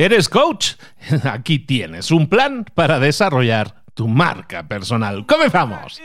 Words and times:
¿Eres 0.00 0.30
coach? 0.30 0.76
Aquí 1.30 1.58
tienes 1.58 2.10
un 2.10 2.26
plan 2.26 2.64
para 2.74 2.98
desarrollar 2.98 3.84
tu 3.92 4.08
marca 4.08 4.66
personal. 4.66 5.26
¡Comenzamos! 5.26 6.00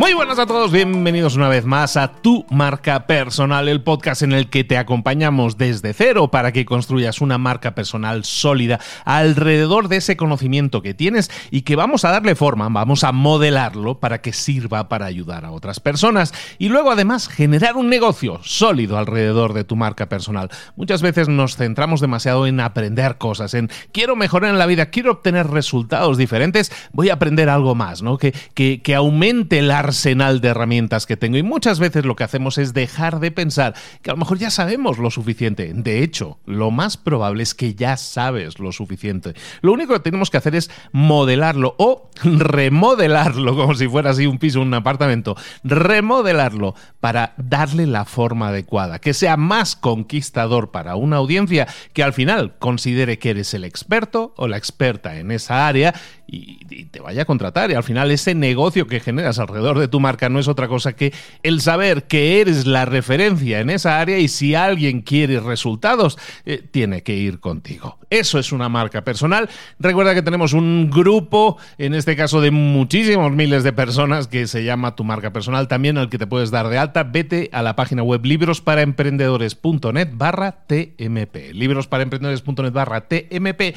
Muy 0.00 0.14
buenas 0.14 0.38
a 0.38 0.46
todos, 0.46 0.72
bienvenidos 0.72 1.36
una 1.36 1.50
vez 1.50 1.66
más 1.66 1.98
a 1.98 2.10
Tu 2.10 2.46
Marca 2.48 3.06
Personal, 3.06 3.68
el 3.68 3.82
podcast 3.82 4.22
en 4.22 4.32
el 4.32 4.48
que 4.48 4.64
te 4.64 4.78
acompañamos 4.78 5.58
desde 5.58 5.92
cero 5.92 6.30
para 6.30 6.52
que 6.52 6.64
construyas 6.64 7.20
una 7.20 7.36
marca 7.36 7.74
personal 7.74 8.24
sólida 8.24 8.80
alrededor 9.04 9.88
de 9.88 9.98
ese 9.98 10.16
conocimiento 10.16 10.80
que 10.80 10.94
tienes 10.94 11.30
y 11.50 11.62
que 11.62 11.76
vamos 11.76 12.06
a 12.06 12.12
darle 12.12 12.34
forma, 12.34 12.70
vamos 12.70 13.04
a 13.04 13.12
modelarlo 13.12 14.00
para 14.00 14.22
que 14.22 14.32
sirva 14.32 14.88
para 14.88 15.04
ayudar 15.04 15.44
a 15.44 15.50
otras 15.50 15.80
personas 15.80 16.32
y 16.56 16.70
luego 16.70 16.90
además 16.90 17.28
generar 17.28 17.76
un 17.76 17.90
negocio 17.90 18.40
sólido 18.42 18.96
alrededor 18.96 19.52
de 19.52 19.64
tu 19.64 19.76
marca 19.76 20.08
personal. 20.08 20.48
Muchas 20.76 21.02
veces 21.02 21.28
nos 21.28 21.56
centramos 21.56 22.00
demasiado 22.00 22.46
en 22.46 22.60
aprender 22.60 23.18
cosas, 23.18 23.52
en 23.52 23.68
quiero 23.92 24.16
mejorar 24.16 24.50
en 24.50 24.58
la 24.58 24.64
vida, 24.64 24.86
quiero 24.86 25.12
obtener 25.12 25.48
resultados 25.48 26.16
diferentes, 26.16 26.72
voy 26.94 27.10
a 27.10 27.14
aprender 27.14 27.50
algo 27.50 27.74
más, 27.74 28.00
¿no? 28.00 28.16
Que, 28.16 28.32
que, 28.54 28.80
que 28.80 28.94
aumente 28.94 29.60
la 29.60 29.89
arsenal 29.90 30.40
de 30.40 30.48
herramientas 30.48 31.04
que 31.04 31.16
tengo 31.16 31.36
y 31.36 31.42
muchas 31.42 31.80
veces 31.80 32.04
lo 32.04 32.14
que 32.14 32.24
hacemos 32.24 32.58
es 32.58 32.72
dejar 32.72 33.18
de 33.18 33.32
pensar 33.32 33.74
que 34.02 34.10
a 34.10 34.14
lo 34.14 34.18
mejor 34.18 34.38
ya 34.38 34.50
sabemos 34.50 34.98
lo 34.98 35.10
suficiente. 35.10 35.72
De 35.74 36.02
hecho, 36.02 36.38
lo 36.46 36.70
más 36.70 36.96
probable 36.96 37.42
es 37.42 37.54
que 37.54 37.74
ya 37.74 37.96
sabes 37.96 38.60
lo 38.60 38.70
suficiente. 38.70 39.34
Lo 39.62 39.72
único 39.72 39.92
que 39.92 40.00
tenemos 40.00 40.30
que 40.30 40.36
hacer 40.36 40.54
es 40.54 40.70
modelarlo 40.92 41.74
o 41.78 42.08
remodelarlo, 42.22 43.56
como 43.56 43.74
si 43.74 43.88
fuera 43.88 44.10
así 44.10 44.26
un 44.26 44.38
piso, 44.38 44.60
un 44.60 44.72
apartamento, 44.72 45.36
remodelarlo 45.64 46.74
para 47.00 47.34
darle 47.36 47.86
la 47.86 48.04
forma 48.04 48.48
adecuada, 48.48 49.00
que 49.00 49.12
sea 49.12 49.36
más 49.36 49.74
conquistador 49.74 50.70
para 50.70 50.94
una 50.94 51.16
audiencia 51.16 51.66
que 51.92 52.04
al 52.04 52.12
final 52.12 52.56
considere 52.58 53.18
que 53.18 53.30
eres 53.30 53.54
el 53.54 53.64
experto 53.64 54.34
o 54.36 54.46
la 54.46 54.56
experta 54.56 55.18
en 55.18 55.32
esa 55.32 55.66
área 55.66 55.94
y, 56.30 56.84
te 56.90 57.00
vaya 57.00 57.22
a 57.22 57.24
contratar. 57.24 57.70
Y 57.70 57.74
al 57.74 57.82
final 57.82 58.10
ese 58.10 58.34
negocio 58.34 58.86
que 58.86 59.00
generas 59.00 59.38
alrededor 59.38 59.78
de 59.78 59.88
tu 59.88 60.00
marca 60.00 60.28
no 60.28 60.38
es 60.38 60.48
otra 60.48 60.68
cosa 60.68 60.94
que 60.94 61.12
el 61.42 61.60
saber 61.60 62.04
que 62.04 62.40
eres 62.40 62.66
la 62.66 62.84
referencia 62.84 63.60
en 63.60 63.70
esa 63.70 64.00
área 64.00 64.18
y 64.18 64.28
si 64.28 64.54
alguien 64.54 65.02
quiere 65.02 65.40
resultados, 65.40 66.18
eh, 66.46 66.62
tiene 66.70 67.02
que 67.02 67.16
ir 67.16 67.40
contigo. 67.40 67.98
Eso 68.10 68.38
es 68.38 68.52
una 68.52 68.68
marca 68.68 69.02
personal. 69.02 69.48
Recuerda 69.78 70.14
que 70.14 70.22
tenemos 70.22 70.52
un 70.52 70.90
grupo, 70.90 71.58
en 71.78 71.94
este 71.94 72.16
caso 72.16 72.40
de 72.40 72.50
muchísimos 72.50 73.32
miles 73.32 73.62
de 73.62 73.72
personas, 73.72 74.26
que 74.26 74.46
se 74.46 74.64
llama 74.64 74.96
Tu 74.96 75.04
Marca 75.04 75.32
Personal, 75.32 75.68
también 75.68 75.98
al 75.98 76.08
que 76.08 76.18
te 76.18 76.26
puedes 76.26 76.50
dar 76.50 76.68
de 76.68 76.78
alta. 76.78 77.04
Vete 77.04 77.50
a 77.52 77.62
la 77.62 77.76
página 77.76 78.02
web 78.02 78.24
librosparaemprendedores.net 78.24 80.08
barra 80.12 80.64
TMP. 80.66 81.52
Librosparaemprendedores.net 81.52 82.72
barra 82.72 83.02
TMP 83.02 83.74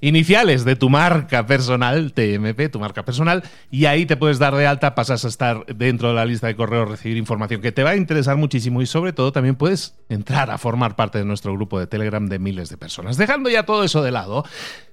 iniciales 0.00 0.64
de 0.64 0.76
tu 0.76 0.90
marca 0.90 1.46
personal, 1.46 2.12
TMP, 2.12 2.70
tu 2.70 2.78
marca 2.78 3.04
personal, 3.04 3.42
y 3.70 3.86
ahí 3.86 4.06
te 4.06 4.16
puedes 4.16 4.38
dar 4.38 4.54
de 4.54 4.66
alta, 4.66 4.94
pasas 4.94 5.24
a 5.24 5.28
estar 5.28 5.66
dentro 5.66 6.08
de 6.08 6.14
la 6.14 6.24
lista 6.24 6.46
de 6.46 6.56
correos, 6.56 6.88
recibir 6.88 7.16
información 7.16 7.60
que 7.60 7.72
te 7.72 7.82
va 7.82 7.90
a 7.90 7.96
interesar 7.96 8.36
muchísimo 8.36 8.82
y 8.82 8.86
sobre 8.86 9.12
todo 9.12 9.32
también 9.32 9.56
puedes 9.56 9.94
entrar 10.08 10.50
a 10.50 10.58
formar 10.58 10.96
parte 10.96 11.18
de 11.18 11.24
nuestro 11.24 11.52
grupo 11.54 11.78
de 11.78 11.86
Telegram 11.86 12.26
de 12.26 12.38
miles 12.38 12.68
de 12.68 12.76
personas. 12.76 13.16
Dejando 13.16 13.50
ya 13.50 13.64
todo 13.64 13.84
eso 13.84 14.02
de 14.02 14.12
lado, 14.12 14.44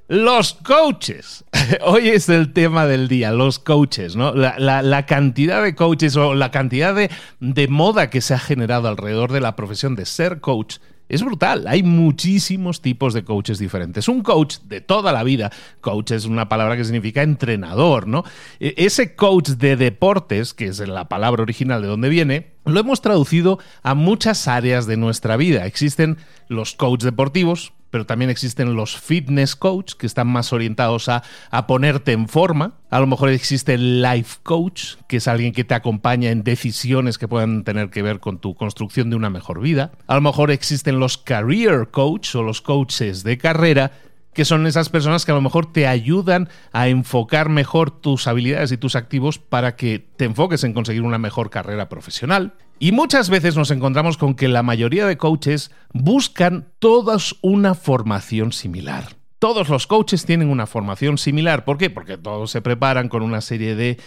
los 0.08 0.54
coaches. 0.54 1.46
Hoy 1.86 2.10
es 2.10 2.30
el 2.30 2.54
tema 2.54 2.86
del 2.86 3.08
día, 3.08 3.32
los 3.32 3.60
coaches, 3.60 4.16
¿no? 4.16 4.34
La, 4.34 5.06
cantidad 5.06 5.64
de 5.64 5.76
coaches 5.76 6.16
o 6.16 6.34
la 6.36 6.52
cantidad 6.52 6.94
de, 6.94 7.10
de 7.40 7.68
moda 7.68 8.10
que 8.10 8.22
se 8.22 8.34
ha 8.34 8.40
generado 8.40 8.88
alrededor 8.88 9.32
de 9.32 9.42
la 9.42 9.56
profesión 9.56 9.96
de 9.96 10.06
ser 10.06 10.40
coach 10.40 10.78
es 11.14 11.24
brutal. 11.24 11.68
Hay 11.68 11.84
muchísimos 11.84 12.82
tipos 12.82 13.14
de 13.14 13.24
coaches 13.24 13.60
diferentes. 13.60 14.08
Un 14.08 14.22
coach 14.22 14.58
de 14.64 14.82
toda 14.82 15.12
la 15.12 15.24
vida, 15.24 15.52
coach 15.82 16.12
es 16.12 16.26
una 16.26 16.50
palabra 16.50 16.76
que 16.76 16.84
significa 16.84 17.22
entrenador, 17.22 18.08
¿no? 18.08 18.24
E, 18.60 18.74
ese 18.78 19.16
coach 19.16 19.50
de 19.50 19.76
deportes, 19.76 20.54
que 20.54 20.66
es 20.66 20.80
la 20.80 21.10
palabra 21.10 21.44
original 21.44 21.82
de 21.82 21.88
donde 21.88 22.10
viene, 22.10 22.54
lo 22.66 22.80
hemos 22.80 23.02
traducido 23.02 23.60
a 23.84 23.94
muchas 23.94 24.48
áreas 24.48 24.88
de 24.88 24.98
nuestra 24.98 25.38
vida. 25.38 25.66
Existen 25.66 26.18
los 26.48 26.74
coaches 26.74 27.06
deportivos, 27.06 27.74
pero 27.94 28.08
también 28.08 28.32
existen 28.32 28.74
los 28.74 28.98
fitness 28.98 29.56
coach 29.56 29.94
que 29.94 30.08
están 30.08 30.26
más 30.26 30.52
orientados 30.52 31.10
a, 31.10 31.22
a, 31.52 31.68
ponerte 31.68 32.12
en 32.12 32.28
forma. 32.28 32.74
A 32.90 33.00
lo 33.00 33.06
mejor 33.06 33.30
existe 33.30 33.76
el 33.76 34.02
life 34.02 34.40
coach, 34.42 34.96
que 35.08 35.18
es 35.18 35.28
alguien 35.28 35.54
que 35.54 35.64
te 35.64 35.76
acompaña 35.76 36.32
en 36.32 36.44
decisiones 36.44 37.20
que 37.20 37.28
puedan 37.28 37.64
tener 37.64 37.92
que 37.92 38.02
ver 38.02 38.20
con 38.20 38.40
tu 38.40 38.56
construcción 38.56 39.12
de 39.12 39.16
una 39.16 39.30
mejor 39.30 39.62
vida. 39.62 39.92
A 40.08 40.16
lo 40.16 40.22
mejor 40.22 40.50
existen 40.50 41.00
los 41.00 41.20
career 41.20 41.90
coach 41.92 42.34
o 42.34 42.42
los 42.42 42.62
coaches 42.62 43.24
de 43.24 43.38
carrera, 43.38 43.92
que 44.34 44.44
son 44.44 44.66
esas 44.66 44.90
personas 44.90 45.24
que 45.24 45.32
a 45.32 45.36
lo 45.36 45.42
mejor 45.42 45.72
te 45.72 45.86
ayudan 45.86 46.50
a 46.72 46.88
enfocar 46.88 47.50
mejor 47.50 47.92
tus 47.92 48.26
habilidades 48.26 48.72
y 48.72 48.78
tus 48.78 48.96
activos 48.96 49.38
para 49.38 49.76
que 49.76 50.00
te 50.00 50.26
enfoques 50.26 50.64
en 50.64 50.74
conseguir 50.74 51.04
una 51.04 51.20
mejor 51.20 51.52
carrera 51.52 51.90
profesional. 51.90 52.56
Y 52.80 52.92
muchas 52.92 53.30
veces 53.30 53.56
nos 53.56 53.72
encontramos 53.72 54.18
con 54.18 54.36
que 54.36 54.48
la 54.48 54.64
mayoría 54.64 55.06
de 55.06 55.18
coaches 55.18 55.72
buscan 55.94 56.68
todas 56.80 57.36
una 57.42 57.76
formación 57.76 58.52
similar. 58.52 59.23
Todos 59.44 59.68
los 59.68 59.88
coaches 59.88 60.26
tienen 60.26 60.48
una 60.48 60.66
formación 60.66 61.18
similar. 61.18 61.66
¿Por 61.66 61.78
qué? 61.78 61.90
Porque 61.90 62.18
todos 62.18 62.50
se 62.50 62.62
preparan 62.62 63.10
con 63.10 63.22
una 63.22 63.42
serie 63.42 63.76
de, 63.76 63.98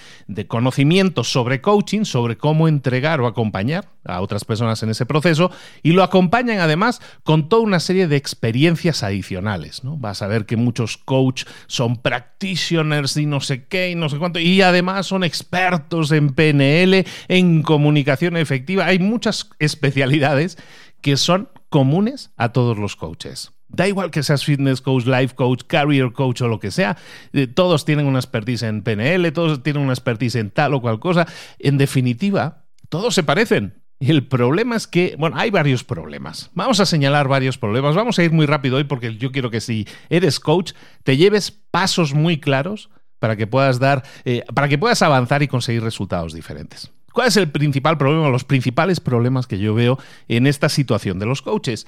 conocimientos 0.46 1.30
sobre 1.30 1.60
coaching, 1.60 2.06
sobre 2.06 2.38
cómo 2.38 2.68
entregar 2.68 3.20
o 3.20 3.26
acompañar 3.26 3.90
a 4.06 4.22
otras 4.22 4.46
personas 4.46 4.82
en 4.82 4.88
ese 4.88 5.04
proceso, 5.04 5.50
y 5.82 5.92
lo 5.92 6.02
acompañan 6.02 6.60
además 6.60 7.02
con 7.22 7.50
toda 7.50 7.60
una 7.64 7.80
serie 7.80 8.08
de 8.08 8.16
experiencias 8.16 9.02
adicionales. 9.02 9.84
¿no? 9.84 9.98
Vas 9.98 10.22
a 10.22 10.26
ver 10.26 10.46
que 10.46 10.56
muchos 10.56 10.96
coaches 10.96 11.46
son 11.66 11.98
practitioners 11.98 13.18
y 13.18 13.26
no 13.26 13.40
sé 13.42 13.66
qué 13.66 13.90
y 13.90 13.94
no 13.94 14.08
sé 14.08 14.16
cuánto, 14.16 14.38
y 14.38 14.62
además 14.62 15.04
son 15.04 15.22
expertos 15.22 16.12
en 16.12 16.30
PNL, 16.30 17.04
en 17.28 17.62
comunicación 17.62 18.38
efectiva. 18.38 18.86
Hay 18.86 19.00
muchas 19.00 19.50
especialidades 19.58 20.56
que 21.02 21.18
son 21.18 21.50
comunes 21.68 22.30
a 22.38 22.54
todos 22.54 22.78
los 22.78 22.96
coaches. 22.96 23.52
Da 23.76 23.86
igual 23.86 24.10
que 24.10 24.22
seas 24.22 24.44
fitness 24.44 24.80
coach, 24.80 25.06
life 25.06 25.34
coach, 25.34 25.62
career 25.66 26.12
coach 26.12 26.40
o 26.40 26.48
lo 26.48 26.58
que 26.58 26.70
sea, 26.70 26.96
eh, 27.32 27.46
todos 27.46 27.84
tienen 27.84 28.06
una 28.06 28.18
expertise 28.18 28.62
en 28.62 28.82
PNL, 28.82 29.30
todos 29.32 29.62
tienen 29.62 29.82
una 29.82 29.92
expertise 29.92 30.36
en 30.36 30.50
tal 30.50 30.74
o 30.74 30.80
cual 30.80 30.98
cosa. 30.98 31.26
En 31.58 31.78
definitiva, 31.78 32.64
todos 32.88 33.14
se 33.14 33.22
parecen. 33.22 33.82
Y 33.98 34.10
el 34.10 34.26
problema 34.26 34.76
es 34.76 34.86
que, 34.86 35.14
bueno, 35.18 35.36
hay 35.38 35.50
varios 35.50 35.82
problemas. 35.82 36.50
Vamos 36.54 36.80
a 36.80 36.86
señalar 36.86 37.28
varios 37.28 37.56
problemas. 37.56 37.94
Vamos 37.94 38.18
a 38.18 38.24
ir 38.24 38.32
muy 38.32 38.44
rápido 38.44 38.76
hoy 38.76 38.84
porque 38.84 39.16
yo 39.16 39.32
quiero 39.32 39.50
que 39.50 39.60
si 39.60 39.86
eres 40.10 40.38
coach, 40.38 40.72
te 41.02 41.16
lleves 41.16 41.50
pasos 41.50 42.12
muy 42.12 42.38
claros 42.38 42.90
para 43.18 43.36
que 43.36 43.46
puedas 43.46 43.78
dar, 43.78 44.02
eh, 44.24 44.44
para 44.54 44.68
que 44.68 44.76
puedas 44.76 45.00
avanzar 45.00 45.42
y 45.42 45.48
conseguir 45.48 45.82
resultados 45.82 46.34
diferentes. 46.34 46.92
¿Cuál 47.16 47.28
es 47.28 47.36
el 47.38 47.50
principal 47.50 47.96
problema, 47.96 48.28
los 48.28 48.44
principales 48.44 49.00
problemas 49.00 49.46
que 49.46 49.58
yo 49.58 49.74
veo 49.74 49.98
en 50.28 50.46
esta 50.46 50.68
situación 50.68 51.18
de 51.18 51.24
los 51.24 51.40
coaches? 51.40 51.86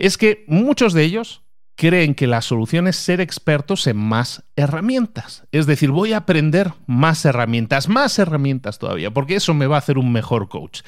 Es 0.00 0.16
que 0.16 0.44
muchos 0.46 0.94
de 0.94 1.04
ellos 1.04 1.42
creen 1.76 2.14
que 2.14 2.26
la 2.26 2.40
solución 2.40 2.88
es 2.88 2.96
ser 2.96 3.20
expertos 3.20 3.86
en 3.86 3.98
más 3.98 4.42
herramientas. 4.56 5.44
Es 5.52 5.66
decir, 5.66 5.90
voy 5.90 6.14
a 6.14 6.18
aprender 6.18 6.72
más 6.86 7.22
herramientas, 7.26 7.86
más 7.86 8.18
herramientas 8.18 8.78
todavía, 8.78 9.10
porque 9.10 9.34
eso 9.34 9.52
me 9.52 9.66
va 9.66 9.76
a 9.76 9.80
hacer 9.80 9.98
un 9.98 10.10
mejor 10.10 10.48
coach. 10.48 10.80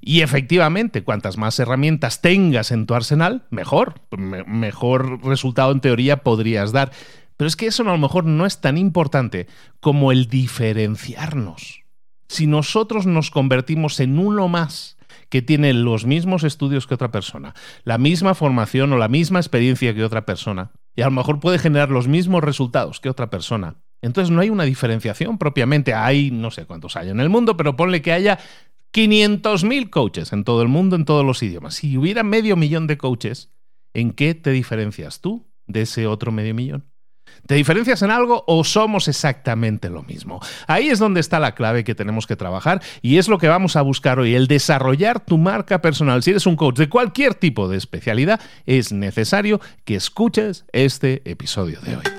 Y 0.00 0.20
efectivamente, 0.20 1.02
cuantas 1.02 1.38
más 1.38 1.58
herramientas 1.58 2.20
tengas 2.20 2.70
en 2.70 2.86
tu 2.86 2.94
arsenal, 2.94 3.46
mejor, 3.50 4.00
mejor 4.46 5.24
resultado 5.24 5.72
en 5.72 5.80
teoría 5.80 6.18
podrías 6.18 6.70
dar. 6.70 6.92
Pero 7.36 7.48
es 7.48 7.56
que 7.56 7.66
eso 7.66 7.82
a 7.82 7.86
lo 7.86 7.98
mejor 7.98 8.26
no 8.26 8.46
es 8.46 8.60
tan 8.60 8.78
importante 8.78 9.48
como 9.80 10.12
el 10.12 10.28
diferenciarnos 10.28 11.82
si 12.32 12.46
nosotros 12.46 13.04
nos 13.06 13.30
convertimos 13.30 14.00
en 14.00 14.18
uno 14.18 14.48
más 14.48 14.96
que 15.32 15.40
tiene 15.40 15.72
los 15.72 16.04
mismos 16.04 16.44
estudios 16.44 16.86
que 16.86 16.92
otra 16.92 17.10
persona, 17.10 17.54
la 17.84 17.96
misma 17.96 18.34
formación 18.34 18.92
o 18.92 18.98
la 18.98 19.08
misma 19.08 19.38
experiencia 19.38 19.94
que 19.94 20.04
otra 20.04 20.26
persona, 20.26 20.72
y 20.94 21.00
a 21.00 21.06
lo 21.06 21.12
mejor 21.12 21.40
puede 21.40 21.58
generar 21.58 21.88
los 21.88 22.06
mismos 22.06 22.44
resultados 22.44 23.00
que 23.00 23.08
otra 23.08 23.30
persona, 23.30 23.76
entonces 24.02 24.30
no 24.30 24.42
hay 24.42 24.50
una 24.50 24.64
diferenciación 24.64 25.38
propiamente. 25.38 25.94
Hay 25.94 26.30
no 26.30 26.50
sé 26.50 26.66
cuántos 26.66 26.96
hay 26.96 27.08
en 27.08 27.18
el 27.18 27.30
mundo, 27.30 27.56
pero 27.56 27.76
ponle 27.76 28.02
que 28.02 28.12
haya 28.12 28.38
500.000 28.92 29.88
coaches 29.88 30.34
en 30.34 30.44
todo 30.44 30.60
el 30.60 30.68
mundo, 30.68 30.96
en 30.96 31.06
todos 31.06 31.24
los 31.24 31.42
idiomas. 31.42 31.76
Si 31.76 31.96
hubiera 31.96 32.22
medio 32.22 32.54
millón 32.54 32.86
de 32.86 32.98
coaches, 32.98 33.54
¿en 33.94 34.12
qué 34.12 34.34
te 34.34 34.50
diferencias 34.50 35.22
tú 35.22 35.50
de 35.66 35.82
ese 35.82 36.06
otro 36.06 36.30
medio 36.30 36.54
millón? 36.54 36.91
¿Te 37.46 37.54
diferencias 37.54 38.02
en 38.02 38.10
algo 38.10 38.44
o 38.46 38.64
somos 38.64 39.08
exactamente 39.08 39.90
lo 39.90 40.02
mismo? 40.02 40.40
Ahí 40.66 40.88
es 40.88 40.98
donde 40.98 41.20
está 41.20 41.40
la 41.40 41.54
clave 41.54 41.84
que 41.84 41.94
tenemos 41.94 42.26
que 42.26 42.36
trabajar 42.36 42.82
y 43.02 43.18
es 43.18 43.28
lo 43.28 43.38
que 43.38 43.48
vamos 43.48 43.76
a 43.76 43.82
buscar 43.82 44.18
hoy, 44.18 44.34
el 44.34 44.46
desarrollar 44.46 45.20
tu 45.20 45.38
marca 45.38 45.80
personal. 45.80 46.22
Si 46.22 46.30
eres 46.30 46.46
un 46.46 46.56
coach 46.56 46.78
de 46.78 46.88
cualquier 46.88 47.34
tipo 47.34 47.68
de 47.68 47.78
especialidad, 47.78 48.40
es 48.66 48.92
necesario 48.92 49.60
que 49.84 49.96
escuches 49.96 50.64
este 50.72 51.22
episodio 51.30 51.80
de 51.80 51.96
hoy. 51.96 52.11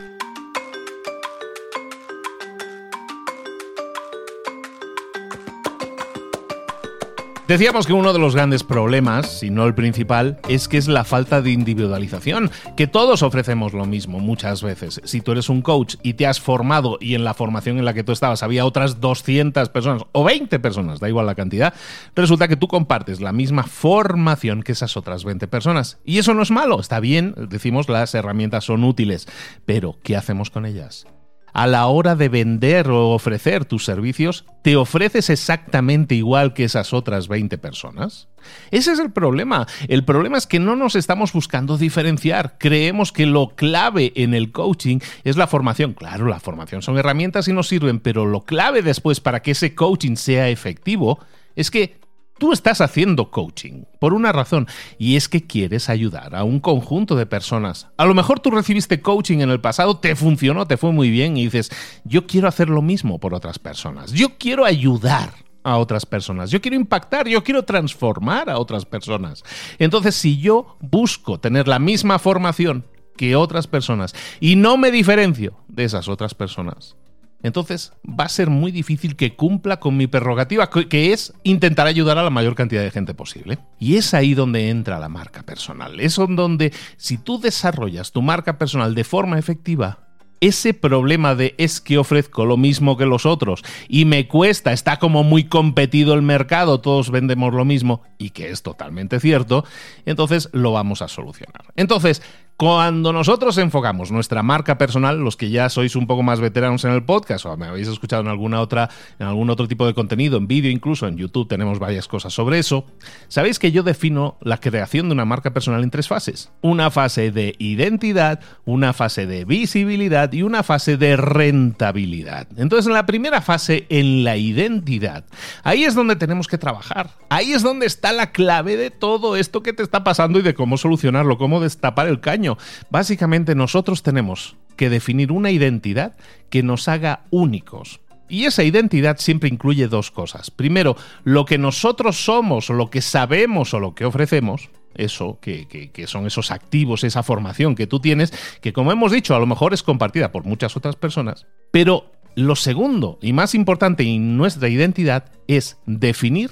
Decíamos 7.45 7.85
que 7.85 7.91
uno 7.91 8.13
de 8.13 8.19
los 8.19 8.35
grandes 8.35 8.63
problemas, 8.63 9.39
si 9.39 9.49
no 9.49 9.65
el 9.65 9.75
principal, 9.75 10.39
es 10.47 10.69
que 10.69 10.77
es 10.77 10.87
la 10.87 11.03
falta 11.03 11.41
de 11.41 11.51
individualización, 11.51 12.49
que 12.77 12.87
todos 12.87 13.21
ofrecemos 13.21 13.73
lo 13.73 13.85
mismo 13.85 14.19
muchas 14.19 14.63
veces. 14.63 15.01
Si 15.03 15.19
tú 15.19 15.33
eres 15.33 15.49
un 15.49 15.61
coach 15.61 15.95
y 16.03 16.13
te 16.13 16.25
has 16.25 16.39
formado 16.39 16.97
y 17.01 17.15
en 17.15 17.25
la 17.25 17.33
formación 17.33 17.77
en 17.77 17.83
la 17.83 17.93
que 17.93 18.05
tú 18.05 18.13
estabas 18.13 18.43
había 18.43 18.65
otras 18.65 19.01
200 19.01 19.67
personas 19.69 20.03
o 20.13 20.23
20 20.23 20.57
personas, 20.59 21.01
da 21.01 21.09
igual 21.09 21.25
la 21.25 21.35
cantidad, 21.35 21.73
resulta 22.15 22.47
que 22.47 22.55
tú 22.55 22.69
compartes 22.69 23.19
la 23.19 23.33
misma 23.33 23.63
formación 23.63 24.63
que 24.63 24.71
esas 24.71 24.95
otras 24.95 25.25
20 25.25 25.45
personas. 25.49 25.99
Y 26.05 26.19
eso 26.19 26.33
no 26.33 26.43
es 26.43 26.51
malo, 26.51 26.79
está 26.79 27.01
bien, 27.01 27.35
decimos 27.49 27.89
las 27.89 28.15
herramientas 28.15 28.63
son 28.63 28.85
útiles, 28.85 29.27
pero 29.65 29.97
¿qué 30.01 30.15
hacemos 30.15 30.49
con 30.49 30.65
ellas? 30.65 31.07
A 31.53 31.67
la 31.67 31.87
hora 31.87 32.15
de 32.15 32.29
vender 32.29 32.89
o 32.89 33.11
ofrecer 33.11 33.65
tus 33.65 33.85
servicios, 33.85 34.45
¿te 34.63 34.75
ofreces 34.75 35.29
exactamente 35.29 36.15
igual 36.15 36.53
que 36.53 36.63
esas 36.63 36.93
otras 36.93 37.27
20 37.27 37.57
personas? 37.59 38.27
Ese 38.71 38.91
es 38.91 38.99
el 38.99 39.11
problema. 39.11 39.67
El 39.87 40.03
problema 40.03 40.37
es 40.37 40.47
que 40.47 40.59
no 40.59 40.75
nos 40.75 40.95
estamos 40.95 41.31
buscando 41.31 41.77
diferenciar. 41.77 42.57
Creemos 42.57 43.11
que 43.11 43.25
lo 43.25 43.49
clave 43.49 44.11
en 44.15 44.33
el 44.33 44.51
coaching 44.51 44.99
es 45.23 45.37
la 45.37 45.47
formación. 45.47 45.93
Claro, 45.93 46.25
la 46.27 46.39
formación 46.39 46.81
son 46.81 46.97
herramientas 46.97 47.47
y 47.47 47.53
nos 47.53 47.67
sirven, 47.67 47.99
pero 47.99 48.25
lo 48.25 48.41
clave 48.41 48.81
después 48.81 49.21
para 49.21 49.41
que 49.41 49.51
ese 49.51 49.75
coaching 49.75 50.15
sea 50.15 50.49
efectivo 50.49 51.19
es 51.55 51.69
que 51.69 52.02
Tú 52.43 52.51
estás 52.51 52.81
haciendo 52.81 53.31
coaching 53.31 53.85
por 53.99 54.13
una 54.13 54.33
razón 54.33 54.67
y 54.97 55.15
es 55.15 55.29
que 55.29 55.47
quieres 55.47 55.87
ayudar 55.87 56.35
a 56.35 56.43
un 56.43 56.59
conjunto 56.59 57.15
de 57.15 57.25
personas. 57.25 57.87
A 57.95 58.03
lo 58.03 58.13
mejor 58.13 58.41
tú 58.41 58.51
recibiste 58.51 58.99
coaching 58.99 59.37
en 59.37 59.49
el 59.49 59.61
pasado, 59.61 59.99
te 59.99 60.13
funcionó, 60.13 60.67
te 60.67 60.75
fue 60.75 60.91
muy 60.91 61.09
bien 61.09 61.37
y 61.37 61.45
dices, 61.45 61.71
yo 62.03 62.27
quiero 62.27 62.49
hacer 62.49 62.67
lo 62.67 62.81
mismo 62.81 63.17
por 63.17 63.33
otras 63.33 63.59
personas. 63.59 64.11
Yo 64.11 64.37
quiero 64.37 64.65
ayudar 64.65 65.31
a 65.63 65.77
otras 65.77 66.05
personas. 66.05 66.51
Yo 66.51 66.59
quiero 66.59 66.75
impactar, 66.75 67.29
yo 67.29 67.45
quiero 67.45 67.63
transformar 67.63 68.49
a 68.49 68.59
otras 68.59 68.83
personas. 68.83 69.41
Entonces, 69.79 70.13
si 70.13 70.37
yo 70.37 70.75
busco 70.81 71.39
tener 71.39 71.69
la 71.69 71.79
misma 71.79 72.19
formación 72.19 72.83
que 73.15 73.37
otras 73.37 73.67
personas 73.67 74.13
y 74.41 74.57
no 74.57 74.75
me 74.75 74.91
diferencio 74.91 75.55
de 75.69 75.85
esas 75.85 76.09
otras 76.09 76.35
personas, 76.35 76.97
entonces 77.43 77.93
va 78.07 78.23
a 78.23 78.29
ser 78.29 78.49
muy 78.49 78.71
difícil 78.71 79.15
que 79.15 79.35
cumpla 79.35 79.79
con 79.79 79.97
mi 79.97 80.07
prerrogativa, 80.07 80.69
que 80.69 81.13
es 81.13 81.33
intentar 81.43 81.85
ayudar 81.85 82.17
a 82.17 82.23
la 82.23 82.29
mayor 82.29 82.55
cantidad 82.55 82.81
de 82.81 82.91
gente 82.91 83.13
posible. 83.13 83.59
Y 83.79 83.97
es 83.97 84.13
ahí 84.13 84.33
donde 84.33 84.69
entra 84.69 84.99
la 84.99 85.09
marca 85.09 85.43
personal. 85.43 85.99
Es 85.99 86.15
donde 86.15 86.73
si 86.97 87.17
tú 87.17 87.39
desarrollas 87.39 88.11
tu 88.11 88.21
marca 88.21 88.57
personal 88.57 88.95
de 88.95 89.03
forma 89.03 89.37
efectiva, 89.37 89.99
ese 90.43 90.73
problema 90.73 91.35
de 91.35 91.55
es 91.57 91.79
que 91.79 91.97
ofrezco 91.97 92.45
lo 92.45 92.57
mismo 92.57 92.97
que 92.97 93.05
los 93.05 93.25
otros 93.25 93.63
y 93.87 94.03
me 94.03 94.27
cuesta, 94.27 94.73
está 94.73 94.99
como 94.99 95.23
muy 95.23 95.45
competido 95.45 96.13
el 96.13 96.21
mercado, 96.21 96.81
todos 96.81 97.11
vendemos 97.11 97.53
lo 97.53 97.63
mismo 97.63 98.01
y 98.17 98.31
que 98.31 98.49
es 98.49 98.61
totalmente 98.61 99.21
cierto, 99.21 99.63
entonces 100.05 100.49
lo 100.51 100.73
vamos 100.73 101.01
a 101.01 101.07
solucionar. 101.07 101.63
Entonces, 101.77 102.21
cuando 102.55 103.11
nosotros 103.11 103.57
enfocamos 103.57 104.11
nuestra 104.11 104.43
marca 104.43 104.77
personal, 104.77 105.19
los 105.19 105.35
que 105.35 105.49
ya 105.49 105.69
sois 105.69 105.95
un 105.95 106.05
poco 106.05 106.21
más 106.21 106.39
veteranos 106.39 106.85
en 106.85 106.91
el 106.91 107.03
podcast 107.03 107.45
o 107.45 107.57
me 107.57 107.65
habéis 107.65 107.87
escuchado 107.87 108.21
en 108.21 108.27
alguna 108.27 108.61
otra, 108.61 108.89
en 109.17 109.25
algún 109.25 109.49
otro 109.49 109.67
tipo 109.67 109.87
de 109.87 109.93
contenido, 109.95 110.37
en 110.37 110.47
vídeo 110.47 110.69
incluso, 110.69 111.07
en 111.07 111.17
YouTube 111.17 111.47
tenemos 111.47 111.79
varias 111.79 112.07
cosas 112.07 112.33
sobre 112.33 112.59
eso, 112.59 112.85
sabéis 113.27 113.57
que 113.57 113.71
yo 113.71 113.81
defino 113.81 114.37
la 114.41 114.59
creación 114.59 115.07
de 115.07 115.13
una 115.13 115.25
marca 115.25 115.51
personal 115.51 115.83
en 115.83 115.89
tres 115.89 116.07
fases. 116.07 116.51
Una 116.61 116.91
fase 116.91 117.31
de 117.31 117.55
identidad, 117.57 118.39
una 118.65 118.93
fase 118.93 119.25
de 119.25 119.45
visibilidad 119.45 120.31
y 120.31 120.43
una 120.43 120.61
fase 120.61 120.97
de 120.97 121.17
rentabilidad. 121.17 122.47
Entonces, 122.57 122.85
en 122.87 122.93
la 122.93 123.05
primera 123.07 123.41
fase, 123.41 123.87
en 123.89 124.23
la 124.23 124.37
identidad, 124.37 125.25
ahí 125.63 125.85
es 125.85 125.95
donde 125.95 126.15
tenemos 126.15 126.47
que 126.47 126.59
trabajar. 126.59 127.09
Ahí 127.29 127.53
es 127.53 127.63
donde 127.63 127.87
está 127.87 128.11
la 128.11 128.31
clave 128.31 128.77
de 128.77 128.91
todo 128.91 129.35
esto 129.35 129.63
que 129.63 129.73
te 129.73 129.81
está 129.81 130.03
pasando 130.03 130.39
y 130.39 130.43
de 130.43 130.53
cómo 130.53 130.77
solucionarlo, 130.77 131.37
cómo 131.39 131.59
destapar 131.59 132.07
el 132.07 132.19
caño 132.19 132.42
Básicamente 132.89 133.55
nosotros 133.55 134.03
tenemos 134.03 134.55
que 134.75 134.89
definir 134.89 135.31
una 135.31 135.51
identidad 135.51 136.15
que 136.49 136.63
nos 136.63 136.87
haga 136.87 137.25
únicos. 137.29 138.01
Y 138.29 138.45
esa 138.45 138.63
identidad 138.63 139.17
siempre 139.17 139.49
incluye 139.49 139.87
dos 139.87 140.09
cosas. 140.09 140.49
Primero, 140.49 140.95
lo 141.23 141.45
que 141.45 141.57
nosotros 141.57 142.23
somos 142.23 142.69
lo 142.69 142.89
que 142.89 143.01
sabemos 143.01 143.73
o 143.73 143.79
lo 143.79 143.93
que 143.93 144.05
ofrecemos, 144.05 144.69
eso, 144.95 145.39
que, 145.41 145.67
que, 145.67 146.07
son 146.07 146.25
esos 146.25 146.51
activos, 146.51 147.03
esa 147.03 147.23
formación 147.23 147.75
que 147.75 147.87
tú 147.87 147.99
tienes, 147.99 148.31
que 148.61 148.73
como 148.73 148.91
hemos 148.91 149.11
dicho, 149.11 149.35
a 149.35 149.39
lo 149.39 149.45
mejor 149.45 149.73
es 149.73 149.83
compartida 149.83 150.31
por 150.31 150.45
muchas 150.45 150.75
otras 150.77 150.95
personas. 150.95 151.45
Pero 151.71 152.11
lo 152.35 152.55
segundo 152.55 153.19
y 153.21 153.33
más 153.33 153.53
importante 153.53 154.03
en 154.03 154.37
nuestra 154.37 154.69
identidad 154.69 155.25
es 155.47 155.77
definir 155.85 156.51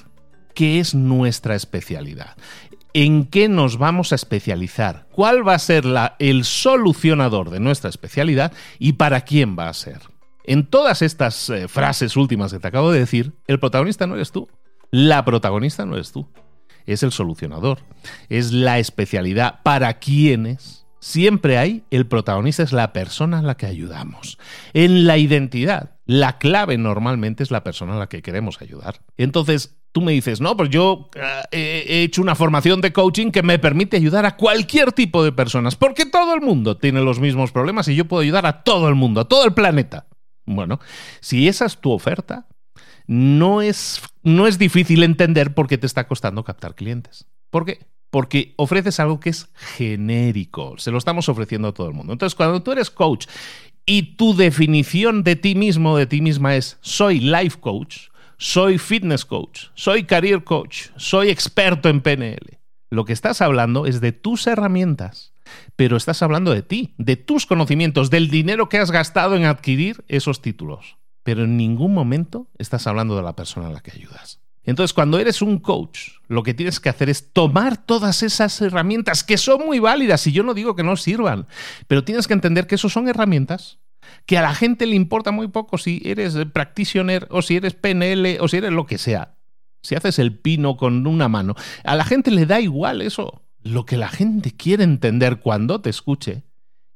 qué 0.54 0.80
es 0.80 0.94
nuestra 0.94 1.56
especialidad 1.56 2.36
en 2.94 3.26
qué 3.26 3.48
nos 3.48 3.78
vamos 3.78 4.12
a 4.12 4.16
especializar, 4.16 5.08
cuál 5.12 5.48
va 5.48 5.56
a 5.56 5.60
ser 5.60 5.86
el 6.20 6.44
solucionador 6.46 7.50
de 7.50 7.60
nuestra 7.60 7.90
especialidad 7.90 8.54
y 8.80 8.94
para 8.94 9.22
quién 9.22 9.58
va 9.58 9.70
a 9.70 9.74
ser. 9.74 10.00
En 10.44 10.66
todas 10.66 11.02
estas 11.02 11.50
eh, 11.50 11.68
frases 11.68 12.18
últimas 12.18 12.52
que 12.52 12.60
te 12.60 12.68
acabo 12.68 12.92
de 12.92 13.00
decir, 13.00 13.34
el 13.48 13.60
protagonista 13.60 14.08
no 14.08 14.16
eres 14.16 14.32
tú, 14.32 14.50
la 14.90 15.24
protagonista 15.24 15.86
no 15.86 15.96
eres 15.96 16.12
tú, 16.12 16.28
es 16.86 17.04
el 17.04 17.12
solucionador, 17.12 17.80
es 18.30 18.52
la 18.52 18.80
especialidad 18.80 19.62
para 19.64 20.00
quienes. 20.00 20.86
Siempre 21.00 21.58
hay, 21.58 21.84
el 21.90 22.06
protagonista 22.06 22.62
es 22.62 22.74
la 22.74 22.94
persona 22.94 23.40
a 23.40 23.42
la 23.42 23.56
que 23.56 23.66
ayudamos. 23.66 24.38
En 24.74 25.08
la 25.08 25.18
identidad, 25.18 25.96
la 26.06 26.38
clave 26.38 26.78
normalmente 26.78 27.42
es 27.42 27.50
la 27.50 27.64
persona 27.64 27.96
a 27.96 28.00
la 28.00 28.08
que 28.08 28.22
queremos 28.22 28.62
ayudar. 28.62 29.02
Entonces, 29.18 29.81
tú 29.92 30.02
me 30.02 30.12
dices, 30.12 30.42
no, 30.42 30.56
pues 30.56 30.70
yo 30.70 31.10
eh, 31.52 31.86
he 31.88 32.04
hecho 32.04 32.22
una 32.22 32.36
formación 32.36 32.82
de 32.82 32.94
coaching 32.94 33.32
que 33.32 33.44
me 33.44 33.60
permite 33.60 33.98
ayudar 33.98 34.26
a 34.26 34.38
cualquier 34.38 34.92
tipo 34.94 35.24
de 35.24 35.32
personas, 35.32 35.76
porque 35.76 36.06
todo 36.06 36.34
el 36.34 36.42
mundo 36.42 36.78
tiene 36.78 37.02
los 37.02 37.20
mismos 37.20 37.52
problemas 37.52 37.88
y 37.88 37.96
yo 37.96 38.06
puedo 38.06 38.22
ayudar 38.22 38.46
a 38.46 38.64
todo 38.64 38.88
el 38.90 38.96
mundo, 38.96 39.22
a 39.22 39.28
todo 39.28 39.46
el 39.46 39.54
planeta. 39.54 40.08
Bueno, 40.46 40.80
si 41.20 41.48
esa 41.48 41.66
es 41.66 41.78
tu 41.78 41.92
oferta, 41.92 42.48
no 43.08 43.62
es, 43.62 44.02
no 44.24 44.48
es 44.48 44.58
difícil 44.58 45.04
entender 45.04 45.54
por 45.54 45.68
qué 45.68 45.78
te 45.78 45.88
está 45.88 46.08
costando 46.08 46.44
captar 46.44 46.76
clientes. 46.76 47.28
¿Por 47.50 47.66
qué? 47.66 47.80
Porque 48.10 48.54
ofreces 48.58 49.00
algo 49.00 49.20
que 49.20 49.30
es 49.30 49.50
genérico, 49.56 50.78
se 50.78 50.92
lo 50.92 50.98
estamos 50.98 51.30
ofreciendo 51.30 51.70
a 51.70 51.74
todo 51.74 51.88
el 51.88 51.94
mundo. 51.94 52.14
Entonces, 52.14 52.36
cuando 52.36 52.62
tú 52.62 52.72
eres 52.72 52.90
coach 52.90 53.28
y 53.86 54.16
tu 54.16 54.36
definición 54.36 55.24
de 55.24 55.36
ti 55.36 55.56
mismo, 55.56 55.98
de 55.98 56.08
ti 56.08 56.22
misma 56.22 56.56
es 56.56 56.78
soy 56.82 57.20
life 57.20 57.60
coach, 57.60 58.11
soy 58.42 58.80
fitness 58.80 59.24
coach, 59.24 59.68
soy 59.76 60.06
career 60.06 60.44
coach, 60.44 60.88
soy 60.96 61.30
experto 61.30 61.90
en 61.90 62.02
PNL. 62.02 62.60
Lo 62.90 63.06
que 63.06 63.14
estás 63.14 63.40
hablando 63.40 63.86
es 63.86 64.02
de 64.02 64.14
tus 64.14 64.48
herramientas, 64.48 65.36
pero 65.76 65.96
estás 65.96 66.24
hablando 66.24 66.52
de 66.52 66.64
ti, 66.64 66.96
de 66.98 67.18
tus 67.18 67.46
conocimientos, 67.46 68.10
del 68.10 68.32
dinero 68.32 68.68
que 68.68 68.80
has 68.80 68.90
gastado 68.90 69.36
en 69.36 69.46
adquirir 69.46 70.04
esos 70.08 70.42
títulos. 70.42 70.98
Pero 71.22 71.44
en 71.44 71.56
ningún 71.56 71.94
momento 71.94 72.48
estás 72.58 72.88
hablando 72.88 73.16
de 73.16 73.22
la 73.22 73.36
persona 73.36 73.68
a 73.68 73.72
la 73.72 73.82
que 73.82 73.92
ayudas. 73.92 74.42
Entonces, 74.64 74.96
cuando 74.96 75.20
eres 75.20 75.44
un 75.44 75.60
coach, 75.60 76.10
lo 76.28 76.42
que 76.42 76.56
tienes 76.56 76.80
que 76.80 76.90
hacer 76.90 77.12
es 77.12 77.34
tomar 77.34 77.78
todas 77.78 78.24
esas 78.24 78.60
herramientas 78.60 79.24
que 79.24 79.38
son 79.38 79.68
muy 79.68 79.78
válidas, 79.78 80.26
y 80.26 80.32
yo 80.32 80.42
no 80.42 80.56
digo 80.56 80.76
que 80.76 80.84
no 80.84 80.96
sirvan, 80.96 81.46
pero 81.88 82.04
tienes 82.04 82.28
que 82.28 82.34
entender 82.34 82.66
que 82.66 82.76
eso 82.76 82.90
son 82.90 83.08
herramientas 83.08 83.78
que 84.26 84.38
a 84.38 84.42
la 84.42 84.54
gente 84.54 84.86
le 84.86 84.96
importa 84.96 85.32
muy 85.32 85.48
poco 85.48 85.78
si 85.78 86.02
eres 86.06 86.36
practitioner 86.54 87.28
o 87.30 87.42
si 87.42 87.58
eres 87.58 87.74
PNL 87.74 88.38
o 88.40 88.48
si 88.48 88.58
eres 88.58 88.72
lo 88.72 88.86
que 88.86 88.98
sea. 88.98 89.36
Si 89.84 89.96
haces 89.96 90.20
el 90.20 90.38
pino 90.38 90.78
con 90.78 91.08
una 91.08 91.28
mano, 91.28 91.56
a 91.84 91.96
la 91.96 92.06
gente 92.06 92.32
le 92.32 92.46
da 92.46 92.60
igual 92.60 93.02
eso. 93.02 93.44
Lo 93.64 93.86
que 93.86 93.98
la 93.98 94.10
gente 94.10 94.52
quiere 94.52 94.84
entender 94.84 95.40
cuando 95.40 95.82
te 95.82 95.90
escuche 95.90 96.44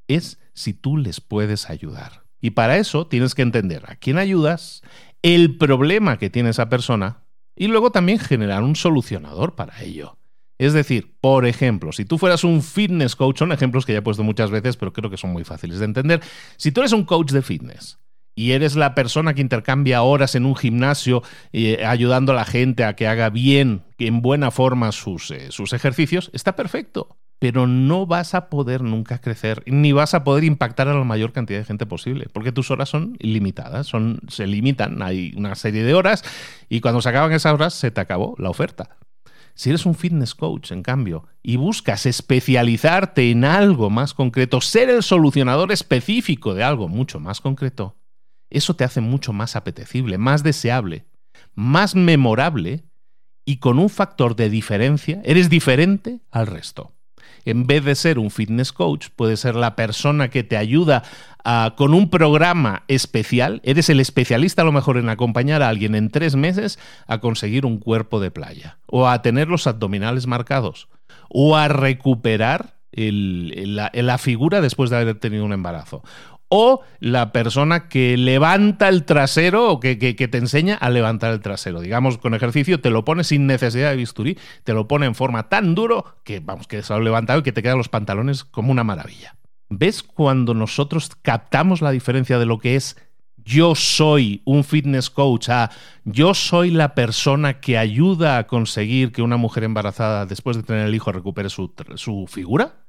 es 0.07 0.39
si 0.53 0.74
tú 0.74 0.97
les 0.97 1.21
puedes 1.21 1.69
ayudar. 1.69 2.25
Y 2.41 2.51
para 2.51 2.77
eso 2.77 3.07
tienes 3.07 3.33
que 3.33 3.41
entender 3.41 3.83
a 3.88 3.95
quién 3.95 4.17
ayudas, 4.17 4.83
el 5.21 5.57
problema 5.57 6.17
que 6.17 6.29
tiene 6.29 6.50
esa 6.51 6.69
persona 6.69 7.24
y 7.55 7.67
luego 7.67 7.91
también 7.91 8.19
generar 8.19 8.63
un 8.63 8.75
solucionador 8.75 9.55
para 9.55 9.81
ello. 9.81 10.17
Es 10.57 10.74
decir, 10.74 11.15
por 11.19 11.45
ejemplo, 11.45 11.91
si 11.91 12.05
tú 12.05 12.17
fueras 12.17 12.43
un 12.43 12.62
fitness 12.62 13.15
coach, 13.15 13.39
son 13.39 13.51
ejemplos 13.51 13.85
que 13.85 13.93
ya 13.93 14.00
he 14.00 14.01
puesto 14.01 14.24
muchas 14.24 14.51
veces, 14.51 14.77
pero 14.77 14.93
creo 14.93 15.09
que 15.09 15.17
son 15.17 15.31
muy 15.31 15.43
fáciles 15.43 15.79
de 15.79 15.85
entender. 15.85 16.21
Si 16.57 16.71
tú 16.71 16.81
eres 16.81 16.93
un 16.93 17.03
coach 17.03 17.31
de 17.31 17.41
fitness 17.41 18.00
y 18.35 18.51
eres 18.51 18.75
la 18.75 18.95
persona 18.95 19.33
que 19.33 19.41
intercambia 19.41 20.01
horas 20.01 20.35
en 20.35 20.45
un 20.45 20.55
gimnasio 20.55 21.24
eh, 21.51 21.85
ayudando 21.85 22.31
a 22.31 22.35
la 22.35 22.45
gente 22.45 22.85
a 22.85 22.95
que 22.95 23.07
haga 23.07 23.29
bien, 23.29 23.83
en 23.97 24.21
buena 24.21 24.51
forma 24.51 24.91
sus, 24.91 25.31
eh, 25.31 25.51
sus 25.51 25.74
ejercicios, 25.74 26.29
está 26.33 26.55
perfecto. 26.55 27.17
Pero 27.38 27.67
no 27.67 28.05
vas 28.05 28.33
a 28.33 28.50
poder 28.50 28.81
nunca 28.81 29.19
crecer, 29.19 29.62
ni 29.65 29.91
vas 29.91 30.13
a 30.13 30.24
poder 30.24 30.45
impactar 30.45 30.88
a 30.88 30.93
la 30.93 31.03
mayor 31.03 31.33
cantidad 31.33 31.59
de 31.59 31.65
gente 31.65 31.85
posible, 31.85 32.27
porque 32.31 32.53
tus 32.53 32.71
horas 32.71 32.88
son 32.88 33.17
ilimitadas, 33.19 33.88
son, 33.88 34.21
se 34.29 34.47
limitan, 34.47 35.01
hay 35.01 35.33
una 35.35 35.53
serie 35.55 35.83
de 35.83 35.93
horas 35.93 36.24
y 36.69 36.79
cuando 36.79 37.01
se 37.01 37.09
acaban 37.09 37.33
esas 37.33 37.53
horas 37.53 37.74
se 37.74 37.91
te 37.91 38.00
acabó 38.00 38.35
la 38.38 38.50
oferta. 38.50 38.97
Si 39.55 39.69
eres 39.69 39.85
un 39.85 39.95
fitness 39.95 40.35
coach, 40.35 40.71
en 40.71 40.83
cambio, 40.83 41.25
y 41.41 41.55
buscas 41.55 42.05
especializarte 42.05 43.31
en 43.31 43.45
algo 43.45 43.89
más 43.89 44.13
concreto, 44.13 44.59
ser 44.59 44.89
el 44.89 45.01
solucionador 45.01 45.71
específico 45.71 46.53
de 46.53 46.63
algo 46.63 46.89
mucho 46.89 47.21
más 47.21 47.39
concreto, 47.39 47.95
eso 48.50 48.75
te 48.75 48.83
hace 48.83 49.01
mucho 49.01 49.33
más 49.33 49.55
apetecible, 49.55 50.17
más 50.17 50.43
deseable, 50.43 51.05
más 51.53 51.95
memorable 51.95 52.83
y 53.45 53.57
con 53.57 53.79
un 53.79 53.89
factor 53.89 54.35
de 54.35 54.50
diferencia 54.50 55.21
eres 55.24 55.50
diferente 55.50 56.19
al 56.31 56.47
resto. 56.47 56.94
En 57.46 57.67
vez 57.67 57.84
de 57.84 57.96
ser 57.96 58.20
un 58.20 58.32
fitness 58.32 58.72
coach, 58.72 59.08
puede 59.15 59.38
ser 59.38 59.55
la 59.55 59.75
persona 59.75 60.29
que 60.29 60.44
te 60.44 60.58
ayuda 60.58 61.03
con 61.75 61.94
un 61.94 62.10
programa 62.10 62.84
especial. 62.88 63.62
Eres 63.63 63.89
el 63.89 64.00
especialista 64.00 64.63
a 64.63 64.65
lo 64.65 64.72
mejor 64.72 64.98
en 64.98 65.10
acompañar 65.10 65.62
a 65.62 65.70
alguien 65.70 65.94
en 65.96 66.10
tres 66.10 66.36
meses 66.36 66.79
a 67.08 67.20
conseguir 67.20 67.65
un 67.65 67.77
cuerpo 67.77 68.20
de 68.20 68.32
playa, 68.32 68.79
o 68.88 69.08
a 69.08 69.22
tener 69.22 69.48
los 69.48 69.67
abdominales 69.67 70.25
marcados, 70.25 70.88
o 71.29 71.55
a 71.55 71.67
recuperar 71.67 72.75
la 72.91 74.17
figura 74.17 74.62
después 74.62 74.89
de 74.89 74.98
haber 74.98 75.20
tenido 75.20 75.46
un 75.46 75.53
embarazo, 75.53 76.01
o 76.49 76.81
la 76.99 77.31
persona 77.31 77.87
que 77.87 78.17
levanta 78.17 78.89
el 78.89 79.03
trasero 79.03 79.71
o 79.71 79.79
que, 79.79 79.95
te 79.95 80.37
enseña 80.37 80.75
a 80.75 80.89
levantar 80.89 81.33
el 81.33 81.41
trasero. 81.41 81.81
Digamos, 81.81 82.17
con 82.17 82.33
ejercicio 82.33 82.79
te 82.79 82.89
lo 82.89 83.05
pone 83.05 83.23
sin 83.23 83.47
necesidad 83.47 83.89
de 83.89 83.95
bisturí, 83.95 84.37
te 84.63 84.73
lo 84.73 84.87
pone 84.87 85.05
en 85.05 85.15
forma 85.15 85.49
tan 85.49 85.75
duro 85.75 86.17
que, 86.23 86.39
vamos, 86.39 86.67
que 86.67 86.83
se 86.83 86.93
ha 86.93 86.99
levantado 86.99 87.39
y 87.39 87.43
que 87.43 87.51
te 87.51 87.63
quedan 87.63 87.77
los 87.77 87.89
pantalones 87.89 88.43
como 88.43 88.71
una 88.71 88.83
maravilla. 88.83 89.35
¿Ves 89.69 90.03
cuando 90.03 90.53
nosotros 90.53 91.11
captamos 91.21 91.81
la 91.81 91.91
diferencia 91.91 92.37
de 92.37 92.45
lo 92.45 92.59
que 92.59 92.75
es 92.75 92.97
yo 93.37 93.75
soy 93.75 94.41
un 94.43 94.63
fitness 94.63 95.11
coach 95.11 95.49
a 95.49 95.69
yo 96.03 96.33
soy 96.33 96.71
la 96.71 96.95
persona 96.95 97.59
que 97.59 97.77
ayuda 97.77 98.37
a 98.37 98.47
conseguir 98.47 99.11
que 99.11 99.21
una 99.21 99.37
mujer 99.37 99.63
embarazada 99.63 100.25
después 100.25 100.57
de 100.57 100.63
tener 100.63 100.87
el 100.87 100.95
hijo 100.95 101.11
recupere 101.11 101.49
su, 101.49 101.71
su 101.95 102.25
figura? 102.27 102.85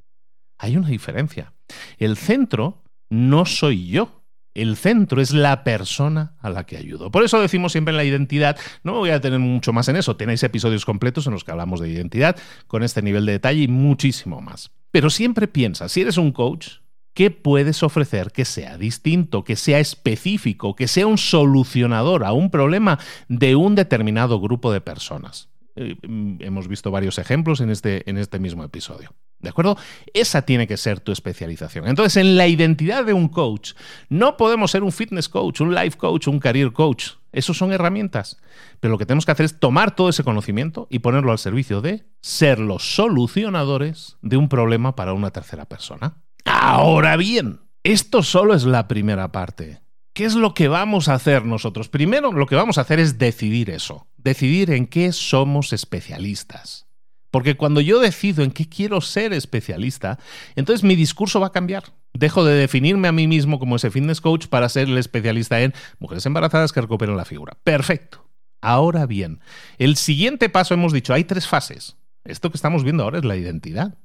Hay 0.59 0.77
una 0.77 0.89
diferencia. 0.89 1.53
El 1.99 2.17
centro 2.17 2.83
no 3.11 3.45
soy 3.47 3.89
yo. 3.89 4.23
El 4.55 4.77
centro 4.77 5.21
es 5.21 5.33
la 5.33 5.65
persona 5.65 6.35
a 6.41 6.49
la 6.49 6.65
que 6.65 6.79
ayudo. 6.79 7.11
Por 7.11 7.23
eso 7.23 7.39
decimos 7.41 7.73
siempre 7.73 7.93
en 7.93 7.99
la 7.99 8.05
identidad, 8.05 8.57
no 8.85 8.93
me 8.93 8.99
voy 8.99 9.11
a 9.11 9.21
tener 9.21 9.39
mucho 9.39 9.75
más 9.75 9.89
en 9.89 9.97
eso, 9.97 10.17
tenéis 10.17 10.43
episodios 10.43 10.87
completos 10.87 11.27
en 11.27 11.35
los 11.35 11.45
que 11.45 11.51
hablamos 11.51 11.79
de 11.79 11.91
identidad 11.91 12.37
con 12.67 12.83
este 12.83 13.03
nivel 13.03 13.27
de 13.27 13.33
detalle 13.33 13.61
y 13.61 13.69
muchísimo 13.69 14.41
más. 14.41 14.71
Pero 14.91 15.11
siempre 15.11 15.47
piensa, 15.47 15.91
si 15.91 16.01
eres 16.01 16.17
un 16.17 16.33
coach, 16.33 16.77
¿qué 17.13 17.31
puedes 17.31 17.83
ofrecer 17.83 18.33
que 18.33 18.47
sea 18.47 18.79
distinto, 18.79 19.45
que 19.45 19.57
sea 19.57 19.79
específico, 19.79 20.75
que 20.75 20.89
sea 20.89 21.07
un 21.07 21.19
solucionador 21.19 22.25
a 22.25 22.33
un 22.33 22.51
problema 22.51 22.99
de 23.29 23.57
un 23.57 23.75
determinado 23.75 24.41
grupo 24.41 24.73
de 24.73 24.81
personas? 24.81 25.51
Eh, 25.77 25.97
mm, 26.07 26.37
hemos 26.41 26.69
visto 26.69 26.91
varios 26.91 27.19
ejemplos 27.19 27.61
en 27.61 27.71
este, 27.71 28.09
en 28.09 28.19
este 28.19 28.39
mismo 28.39 28.65
episodio. 28.65 29.15
¿De 29.39 29.51
acuerdo? 29.51 29.77
Esa 30.15 30.43
tiene 30.43 30.67
que 30.67 30.77
ser 30.79 31.01
tu 31.01 31.13
especialización. 31.13 31.87
Entonces, 31.87 32.17
en 32.17 32.37
la 32.37 32.49
identidad 32.49 33.05
de 33.05 33.13
un 33.13 33.29
coach, 33.29 33.75
no 34.09 34.37
podemos 34.37 34.71
ser 34.71 34.83
un 34.83 34.93
fitness 34.93 35.29
coach, 35.29 35.61
un 35.61 35.75
life 35.75 35.99
coach, 35.99 36.27
un 36.27 36.41
career 36.41 36.73
coach. 36.73 37.11
Esos 37.33 37.59
son 37.59 37.73
herramientas. 37.73 38.39
Pero 38.81 38.93
lo 38.93 38.99
que 38.99 39.05
tenemos 39.05 39.27
que 39.27 39.33
hacer 39.33 39.45
es 39.45 39.61
tomar 39.61 39.95
todo 39.95 40.09
ese 40.09 40.25
conocimiento 40.25 40.89
y 40.91 41.01
ponerlo 41.01 41.33
al 41.33 41.39
servicio 41.39 41.83
de 41.83 42.07
ser 42.23 42.59
los 42.59 42.95
solucionadores 42.95 44.17
de 44.23 44.39
un 44.39 44.49
problema 44.49 44.97
para 44.97 45.13
una 45.13 45.31
tercera 45.31 45.67
persona. 45.67 46.23
Ahora 46.47 47.17
bien, 47.17 47.61
esto 47.83 48.23
solo 48.23 48.55
es 48.55 48.65
la 48.65 48.89
primera 48.89 49.33
parte. 49.33 49.83
¿Qué 50.17 50.25
es 50.25 50.35
lo 50.35 50.55
que 50.55 50.69
vamos 50.69 51.09
a 51.09 51.15
hacer 51.15 51.45
nosotros? 51.45 51.91
Primero, 51.91 52.33
lo 52.33 52.47
que 52.47 52.57
vamos 52.57 52.79
a 52.79 52.81
hacer 52.81 52.99
es 53.01 53.19
decidir 53.19 53.69
eso, 53.69 54.07
decidir 54.27 54.73
en 54.73 54.87
qué 54.89 55.13
somos 55.13 55.73
especialistas. 55.73 56.87
Porque 57.31 57.57
cuando 57.57 57.81
yo 57.81 58.01
decido 58.01 58.43
en 58.43 58.51
qué 58.51 58.69
quiero 58.69 59.01
ser 59.01 59.33
especialista, 59.33 60.19
entonces 60.57 60.83
mi 60.83 60.97
discurso 60.97 61.39
va 61.39 61.49
a 61.49 61.53
cambiar. 61.53 61.85
Dejo 62.13 62.45
de 62.45 62.55
definirme 62.55 63.09
a 63.09 63.13
mí 63.13 63.29
mismo 63.29 63.59
como 63.59 63.77
ese 63.77 63.91
fitness 63.91 64.21
coach 64.21 64.47
para 64.49 64.69
ser 64.69 64.89
el 64.89 64.99
especialista 64.99 65.61
en 65.61 65.75
mujeres 66.01 66.27
embarazadas 66.27 66.73
que 66.73 66.81
recuperen 66.81 67.17
la 67.17 67.25
figura. 67.25 67.57
Perfecto. 67.63 68.27
Ahora 68.61 69.07
bien, 69.07 69.41
el 69.79 69.97
siguiente 69.97 70.49
paso 70.49 70.75
hemos 70.75 70.93
dicho, 70.93 71.15
hay 71.15 71.25
tres 71.25 71.47
fases. 71.47 71.97
Esto 72.25 72.51
que 72.51 72.57
estamos 72.57 72.83
viendo 72.83 73.05
ahora 73.05 73.19
es 73.19 73.25
la 73.25 73.37
identidad. 73.37 73.97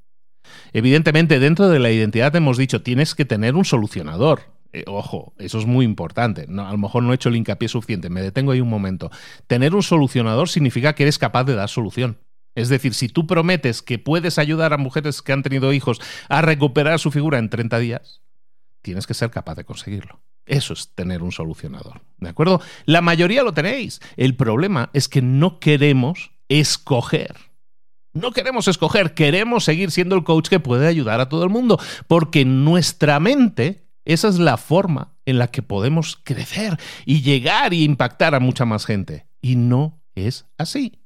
Evidentemente, 0.74 1.40
dentro 1.40 1.70
de 1.70 1.80
la 1.80 1.90
identidad 1.90 2.36
hemos 2.36 2.58
dicho, 2.58 2.84
tienes 2.84 3.16
que 3.16 3.26
tener 3.26 3.56
un 3.56 3.66
solucionador. 3.66 4.42
Eh, 4.74 4.84
ojo, 4.88 5.34
eso 5.38 5.60
es 5.60 5.66
muy 5.66 5.86
importante. 5.86 6.46
No, 6.48 6.68
a 6.68 6.72
lo 6.72 6.78
mejor 6.78 7.04
no 7.04 7.12
he 7.12 7.16
hecho 7.16 7.30
el 7.30 7.36
hincapié 7.36 7.68
suficiente. 7.68 8.10
Me 8.10 8.22
detengo 8.22 8.52
ahí 8.52 8.62
un 8.62 8.70
momento. 8.70 9.12
Tener 9.48 9.76
un 9.76 9.84
solucionador 9.84 10.50
significa 10.50 10.94
que 10.94 11.04
eres 11.04 11.18
capaz 11.18 11.44
de 11.44 11.56
dar 11.56 11.70
solución. 11.70 12.18
Es 12.56 12.70
decir, 12.70 12.94
si 12.94 13.08
tú 13.08 13.28
prometes 13.28 13.82
que 13.82 14.00
puedes 14.00 14.38
ayudar 14.38 14.74
a 14.74 14.78
mujeres 14.78 15.22
que 15.22 15.32
han 15.32 15.44
tenido 15.44 15.72
hijos 15.74 16.00
a 16.28 16.42
recuperar 16.42 17.00
su 17.00 17.12
figura 17.12 17.40
en 17.40 17.50
30 17.50 17.80
días, 17.80 18.22
tienes 18.82 19.08
que 19.08 19.14
ser 19.14 19.30
capaz 19.32 19.56
de 19.56 19.64
conseguirlo. 19.64 20.20
Eso 20.46 20.74
es 20.74 20.94
tener 20.96 21.24
un 21.24 21.32
solucionador. 21.32 22.02
¿De 22.18 22.30
acuerdo? 22.30 22.62
La 22.86 23.02
mayoría 23.02 23.44
lo 23.44 23.54
tenéis. 23.54 24.02
El 24.18 24.36
problema 24.36 24.90
es 24.94 25.08
que 25.08 25.22
no 25.22 25.60
queremos 25.60 26.32
escoger. 26.50 27.36
No 28.14 28.32
queremos 28.32 28.68
escoger, 28.68 29.14
queremos 29.14 29.64
seguir 29.64 29.92
siendo 29.92 30.16
el 30.16 30.26
coach 30.26 30.50
que 30.50 30.60
puede 30.60 30.88
ayudar 30.88 31.22
a 31.22 31.30
todo 31.30 31.46
el 31.46 31.50
mundo, 31.50 31.80
porque 32.08 32.44
nuestra 32.44 33.22
mente, 33.22 33.86
esa 34.06 34.28
es 34.28 34.40
la 34.40 34.58
forma 34.58 35.16
en 35.26 35.38
la 35.38 35.48
que 35.48 35.62
podemos 35.62 36.20
crecer 36.24 36.80
y 37.06 37.22
llegar 37.22 37.74
y 37.74 37.84
impactar 37.84 38.36
a 38.36 38.40
mucha 38.40 38.66
más 38.66 38.86
gente. 38.86 39.28
Y 39.42 39.56
no 39.56 40.02
es 40.16 40.46
así 40.58 41.01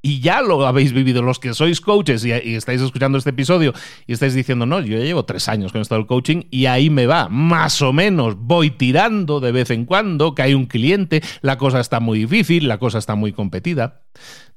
y 0.00 0.20
ya 0.20 0.42
lo 0.42 0.66
habéis 0.66 0.92
vivido, 0.92 1.22
los 1.22 1.38
que 1.38 1.54
sois 1.54 1.80
coaches 1.80 2.24
y, 2.24 2.32
estáis 2.32 2.80
escuchando 2.80 3.18
este 3.18 3.30
episodio 3.30 3.72
y 4.06 4.12
estáis 4.12 4.34
diciendo, 4.34 4.66
no, 4.66 4.80
yo 4.80 4.98
ya 4.98 5.04
llevo 5.04 5.24
tres 5.24 5.48
años 5.48 5.72
con 5.72 5.80
esto 5.80 5.94
del 5.94 6.06
coaching 6.06 6.42
y 6.50 6.66
ahí 6.66 6.90
me 6.90 7.06
va, 7.06 7.28
más 7.28 7.82
o 7.82 7.92
menos, 7.92 8.36
voy 8.38 8.70
tirando 8.70 9.40
de 9.40 9.52
vez 9.52 9.70
en 9.70 9.84
cuando, 9.84 10.34
que 10.34 10.42
hay 10.42 10.54
un 10.54 10.66
cliente, 10.66 11.22
la 11.40 11.58
cosa 11.58 11.80
está 11.80 12.00
muy 12.00 12.20
difícil, 12.20 12.68
la 12.68 12.78
cosa 12.78 12.98
está 12.98 13.14
muy 13.14 13.32
competida. 13.32 14.02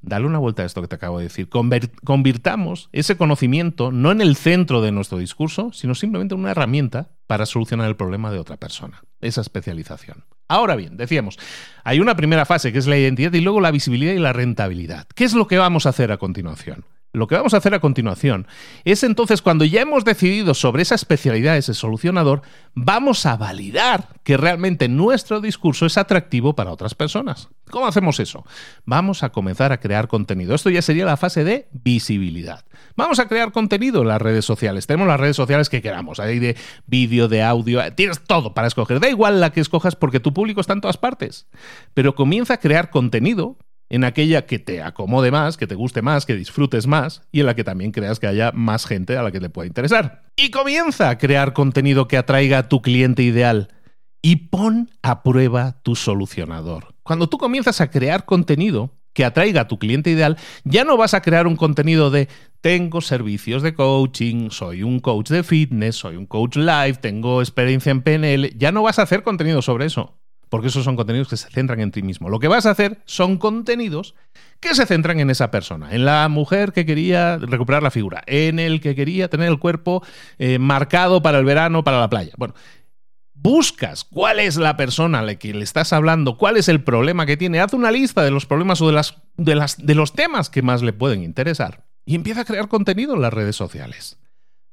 Dale 0.02 0.26
una 0.26 0.40
vuelta 0.40 0.64
a 0.64 0.66
esto 0.66 0.82
que 0.82 0.88
te 0.88 0.96
acabo 0.96 1.20
de 1.20 1.26
decir. 1.26 1.48
Convirtamos 1.50 2.90
ese 2.92 3.18
conocimiento 3.18 3.92
no 3.92 4.12
en 4.12 4.22
el 4.22 4.36
centro 4.36 4.82
de 4.82 4.92
nuestro 4.92 5.20
discurso, 5.20 5.72
sino 5.74 5.94
simplemente 5.94 6.34
en 6.34 6.42
una 6.42 6.52
herramienta 6.52 7.10
para 7.28 7.46
solucionar 7.46 7.88
el 7.88 7.96
problema 7.96 8.32
de 8.32 8.40
otra 8.40 8.58
persona. 8.58 9.04
Esa 9.22 9.42
especialización. 9.42 10.26
Ahora 10.52 10.76
bien, 10.76 10.98
decíamos, 10.98 11.40
hay 11.86 12.02
una 12.02 12.18
primera 12.18 12.44
fase 12.46 12.74
que 12.74 12.80
es 12.80 12.86
la 12.86 12.98
identidad 12.98 13.32
y 13.32 13.40
luego 13.40 13.62
la 13.62 13.72
visibilidad 13.72 14.12
y 14.12 14.20
la 14.20 14.34
rentabilidad. 14.34 15.08
¿Qué 15.16 15.24
es 15.24 15.34
lo 15.34 15.48
que 15.48 15.58
vamos 15.58 15.86
a 15.86 15.90
hacer 15.90 16.12
a 16.12 16.18
continuación? 16.18 16.84
Lo 17.14 17.28
que 17.28 17.36
vamos 17.36 17.54
a 17.54 17.58
hacer 17.58 17.74
a 17.74 17.82
continuación 17.82 18.48
es 18.86 19.04
entonces 19.04 19.42
cuando 19.42 19.66
ya 19.66 19.82
hemos 19.82 20.06
decidido 20.06 20.54
sobre 20.54 20.84
esa 20.84 20.96
especialidad, 20.96 21.58
ese 21.58 21.74
solucionador, 21.74 22.42
vamos 22.74 23.26
a 23.26 23.36
validar 23.36 24.08
que 24.24 24.38
realmente 24.38 24.88
nuestro 24.88 25.42
discurso 25.42 25.86
es 25.86 25.98
atractivo 25.98 26.56
para 26.56 26.72
otras 26.72 26.96
personas. 26.96 27.50
¿Cómo 27.70 27.88
hacemos 27.88 28.20
eso? 28.20 28.46
Vamos 28.86 29.24
a 29.24 29.30
comenzar 29.30 29.72
a 29.74 29.80
crear 29.80 30.08
contenido. 30.08 30.56
Esto 30.56 30.70
ya 30.70 30.82
sería 30.82 31.06
la 31.06 31.18
fase 31.18 31.44
de 31.44 31.68
visibilidad. 31.72 32.64
Vamos 32.96 33.20
a 33.20 33.28
crear 33.28 33.52
contenido 33.52 34.02
en 34.02 34.08
las 34.08 34.22
redes 34.22 34.46
sociales. 34.46 34.88
Tenemos 34.88 35.08
las 35.08 35.20
redes 35.20 35.36
sociales 35.36 35.70
que 35.70 35.82
queramos. 35.82 36.20
Hay 36.20 36.40
de 36.40 36.56
vídeo, 36.86 37.28
de 37.28 37.44
audio, 37.44 37.82
tienes 37.94 38.22
todo 38.24 38.54
para 38.54 38.68
escoger. 38.68 39.00
Da 39.00 39.10
igual 39.10 39.42
la 39.42 39.52
que 39.52 39.60
escojas 39.62 39.96
porque 39.96 40.20
tu 40.20 40.34
público 40.34 40.62
está 40.62 40.74
en 40.74 40.82
todas 40.82 40.98
partes. 40.98 41.48
Pero 41.94 42.16
comienza 42.16 42.56
a 42.56 42.60
crear 42.60 42.90
contenido 42.90 43.58
en 43.92 44.06
aquella 44.06 44.46
que 44.46 44.58
te 44.58 44.82
acomode 44.82 45.32
más, 45.32 45.58
que 45.58 45.68
te 45.68 45.76
guste 45.76 46.02
más, 46.02 46.26
que 46.26 46.36
disfrutes 46.36 46.88
más 46.88 47.24
y 47.30 47.42
en 47.42 47.46
la 47.46 47.56
que 47.56 47.66
también 47.66 47.92
creas 47.92 48.22
que 48.22 48.28
haya 48.28 48.54
más 48.54 48.86
gente 48.86 49.18
a 49.18 49.22
la 49.22 49.32
que 49.32 49.42
te 49.42 49.50
pueda 49.50 49.68
interesar. 49.68 50.24
Y 50.38 50.50
comienza 50.50 51.10
a 51.10 51.18
crear 51.18 51.52
contenido 51.52 52.08
que 52.08 52.18
atraiga 52.18 52.60
a 52.60 52.70
tu 52.70 52.82
cliente 52.82 53.22
ideal 53.22 53.68
y 54.22 54.48
pon 54.48 54.90
a 55.02 55.24
prueba 55.24 55.82
tu 55.84 55.98
solucionador. 55.98 56.96
Cuando 57.04 57.28
tú 57.28 57.38
comienzas 57.38 57.82
a 57.82 57.92
crear 57.92 58.24
contenido 58.24 58.92
que 59.12 59.26
atraiga 59.26 59.62
a 59.62 59.68
tu 59.68 59.78
cliente 59.78 60.10
ideal, 60.10 60.38
ya 60.64 60.86
no 60.86 60.96
vas 60.96 61.14
a 61.14 61.22
crear 61.22 61.46
un 61.46 61.58
contenido 61.58 62.12
de 62.12 62.30
tengo 62.62 63.02
servicios 63.02 63.62
de 63.62 63.74
coaching, 63.74 64.52
soy 64.52 64.84
un 64.84 65.02
coach 65.02 65.32
de 65.32 65.44
fitness, 65.44 65.98
soy 65.98 66.16
un 66.16 66.28
coach 66.28 66.56
live, 66.56 66.94
tengo 66.94 67.42
experiencia 67.42 67.92
en 67.92 68.04
PNL, 68.04 68.58
ya 68.58 68.72
no 68.72 68.84
vas 68.84 69.00
a 69.00 69.02
hacer 69.02 69.22
contenido 69.22 69.62
sobre 69.62 69.88
eso 69.88 70.21
porque 70.52 70.68
esos 70.68 70.84
son 70.84 70.98
contenidos 70.98 71.30
que 71.30 71.38
se 71.38 71.50
centran 71.50 71.80
en 71.80 71.92
ti 71.92 72.02
mismo. 72.02 72.30
Lo 72.30 72.40
que 72.40 72.50
vas 72.50 72.66
a 72.66 72.72
hacer 72.72 73.00
son 73.06 73.38
contenidos 73.38 74.16
que 74.60 74.76
se 74.76 74.86
centran 74.86 75.22
en 75.22 75.30
esa 75.30 75.50
persona, 75.50 75.96
en 75.96 76.04
la 76.04 76.28
mujer 76.28 76.74
que 76.74 76.86
quería 76.86 77.38
recuperar 77.38 77.82
la 77.82 77.90
figura, 77.90 78.22
en 78.28 78.60
el 78.60 78.82
que 78.82 78.94
quería 78.94 79.30
tener 79.30 79.48
el 79.48 79.60
cuerpo 79.60 80.04
eh, 80.40 80.60
marcado 80.60 81.22
para 81.22 81.40
el 81.40 81.46
verano, 81.46 81.86
para 81.86 82.02
la 82.02 82.10
playa. 82.10 82.34
Bueno, 82.36 82.54
buscas 83.34 84.04
cuál 84.04 84.42
es 84.42 84.58
la 84.58 84.76
persona 84.76 85.20
a 85.20 85.22
la 85.22 85.36
que 85.36 85.54
le 85.54 85.64
estás 85.64 85.94
hablando, 85.94 86.38
cuál 86.38 86.58
es 86.58 86.68
el 86.68 86.84
problema 86.84 87.26
que 87.26 87.38
tiene, 87.38 87.62
haz 87.62 87.74
una 87.74 87.90
lista 87.90 88.22
de 88.22 88.32
los 88.32 88.46
problemas 88.46 88.82
o 88.82 88.88
de, 88.88 88.94
las, 88.94 89.16
de, 89.38 89.56
las, 89.56 89.78
de 89.78 89.96
los 89.96 90.12
temas 90.12 90.50
que 90.50 90.62
más 90.62 90.82
le 90.82 90.92
pueden 90.92 91.24
interesar 91.24 91.86
y 92.04 92.16
empieza 92.16 92.42
a 92.42 92.46
crear 92.46 92.68
contenido 92.68 93.16
en 93.16 93.22
las 93.22 93.34
redes 93.34 93.56
sociales 93.56 94.20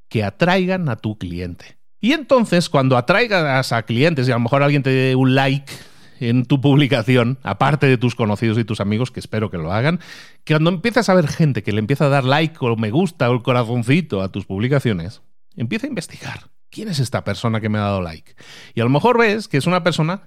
que 0.08 0.25
atraigan 0.25 0.88
a 0.88 0.97
tu 0.97 1.18
cliente. 1.18 1.77
Y 2.00 2.12
entonces, 2.12 2.69
cuando 2.69 2.97
atraigas 2.97 3.73
a 3.73 3.83
clientes 3.83 4.28
y 4.28 4.31
a 4.31 4.35
lo 4.35 4.40
mejor 4.40 4.62
alguien 4.62 4.83
te 4.83 4.90
dé 4.90 5.17
un 5.17 5.35
like 5.35 5.73
en 6.21 6.45
tu 6.45 6.61
publicación, 6.61 7.38
aparte 7.43 7.87
de 7.87 7.99
tus 7.99 8.14
conocidos 8.14 8.59
y 8.59 8.64
tus 8.64 8.81
amigos, 8.81 9.11
que 9.11 9.21
espero 9.21 9.50
que 9.50 9.59
lo 9.59 9.73
hagan, 9.73 10.00
que 10.45 10.55
cuando 10.55 10.71
empiezas 10.71 11.09
a 11.09 11.14
ver 11.14 11.28
gente 11.28 11.62
que 11.62 11.73
le 11.73 11.81
empieza 11.81 12.07
a 12.07 12.09
dar 12.09 12.25
like 12.25 12.57
o 12.61 12.76
me 12.76 12.90
gusta 12.90 13.31
o 13.31 13.35
el 13.35 13.43
corazoncito 13.43 14.23
a 14.23 14.31
tus 14.31 14.47
publicaciones, 14.47 15.23
empieza 15.57 15.87
a 15.87 15.88
investigar. 15.88 16.50
¿Quién 16.71 16.88
es 16.88 16.99
esta 16.99 17.25
persona 17.25 17.61
que 17.61 17.69
me 17.69 17.78
ha 17.78 17.83
dado 17.83 18.02
like? 18.02 18.35
Y 18.75 18.81
a 18.81 18.85
lo 18.85 18.90
mejor 18.90 19.19
ves 19.19 19.49
que 19.49 19.57
es 19.57 19.67
una 19.67 19.83
persona 19.83 20.23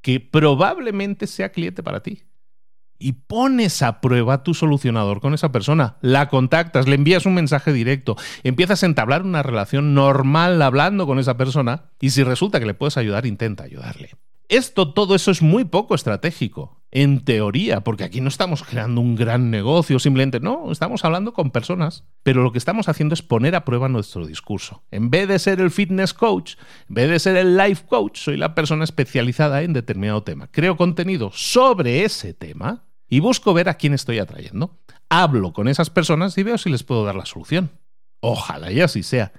que 0.00 0.20
probablemente 0.20 1.26
sea 1.26 1.52
cliente 1.52 1.82
para 1.82 2.02
ti. 2.02 2.24
Y 3.02 3.12
pones 3.12 3.82
a 3.82 4.00
prueba 4.00 4.42
tu 4.42 4.54
solucionador 4.54 5.20
con 5.20 5.34
esa 5.34 5.52
persona. 5.52 5.96
La 6.00 6.28
contactas, 6.28 6.86
le 6.88 6.94
envías 6.94 7.26
un 7.26 7.34
mensaje 7.34 7.72
directo, 7.72 8.16
empiezas 8.44 8.82
a 8.82 8.86
entablar 8.86 9.22
una 9.22 9.42
relación 9.42 9.94
normal 9.94 10.62
hablando 10.62 11.06
con 11.06 11.18
esa 11.18 11.36
persona 11.36 11.90
y 12.00 12.10
si 12.10 12.22
resulta 12.22 12.60
que 12.60 12.66
le 12.66 12.74
puedes 12.74 12.96
ayudar, 12.96 13.26
intenta 13.26 13.64
ayudarle. 13.64 14.10
Esto, 14.48 14.92
todo 14.92 15.14
eso 15.14 15.30
es 15.30 15.40
muy 15.40 15.64
poco 15.64 15.94
estratégico, 15.94 16.82
en 16.90 17.24
teoría, 17.24 17.80
porque 17.80 18.04
aquí 18.04 18.20
no 18.20 18.28
estamos 18.28 18.62
creando 18.62 19.00
un 19.00 19.16
gran 19.16 19.50
negocio, 19.50 19.98
simplemente 19.98 20.40
no, 20.40 20.70
estamos 20.70 21.06
hablando 21.06 21.32
con 21.32 21.50
personas, 21.50 22.04
pero 22.22 22.42
lo 22.42 22.52
que 22.52 22.58
estamos 22.58 22.86
haciendo 22.86 23.14
es 23.14 23.22
poner 23.22 23.54
a 23.54 23.64
prueba 23.64 23.88
nuestro 23.88 24.26
discurso. 24.26 24.82
En 24.90 25.08
vez 25.08 25.26
de 25.26 25.38
ser 25.38 25.58
el 25.60 25.70
fitness 25.70 26.12
coach, 26.12 26.56
en 26.90 26.94
vez 26.94 27.08
de 27.08 27.18
ser 27.18 27.36
el 27.36 27.56
life 27.56 27.86
coach, 27.88 28.18
soy 28.18 28.36
la 28.36 28.54
persona 28.54 28.84
especializada 28.84 29.62
en 29.62 29.72
determinado 29.72 30.22
tema. 30.22 30.48
Creo 30.50 30.76
contenido 30.76 31.30
sobre 31.32 32.04
ese 32.04 32.34
tema 32.34 32.84
y 33.12 33.20
busco 33.20 33.52
ver 33.52 33.68
a 33.68 33.74
quién 33.74 33.92
estoy 33.92 34.18
atrayendo. 34.20 34.78
Hablo 35.10 35.52
con 35.52 35.68
esas 35.68 35.90
personas 35.90 36.38
y 36.38 36.44
veo 36.44 36.56
si 36.56 36.70
les 36.70 36.82
puedo 36.82 37.04
dar 37.04 37.14
la 37.14 37.26
solución. 37.26 37.70
Ojalá 38.20 38.72
y 38.72 38.80
así 38.80 39.02
sea. 39.02 39.32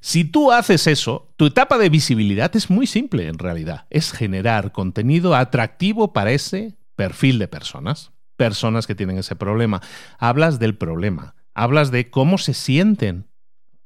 Si 0.00 0.26
tú 0.26 0.52
haces 0.52 0.86
eso, 0.86 1.32
tu 1.36 1.46
etapa 1.46 1.78
de 1.78 1.88
visibilidad 1.88 2.54
es 2.54 2.68
muy 2.68 2.86
simple 2.86 3.26
en 3.26 3.38
realidad. 3.38 3.86
Es 3.88 4.12
generar 4.12 4.70
contenido 4.70 5.34
atractivo 5.34 6.12
para 6.12 6.32
ese 6.32 6.76
perfil 6.94 7.38
de 7.38 7.48
personas. 7.48 8.12
Personas 8.36 8.86
que 8.86 8.94
tienen 8.94 9.16
ese 9.16 9.34
problema. 9.34 9.80
Hablas 10.18 10.58
del 10.58 10.76
problema. 10.76 11.36
Hablas 11.54 11.90
de 11.90 12.10
cómo 12.10 12.36
se 12.36 12.52
sienten 12.52 13.30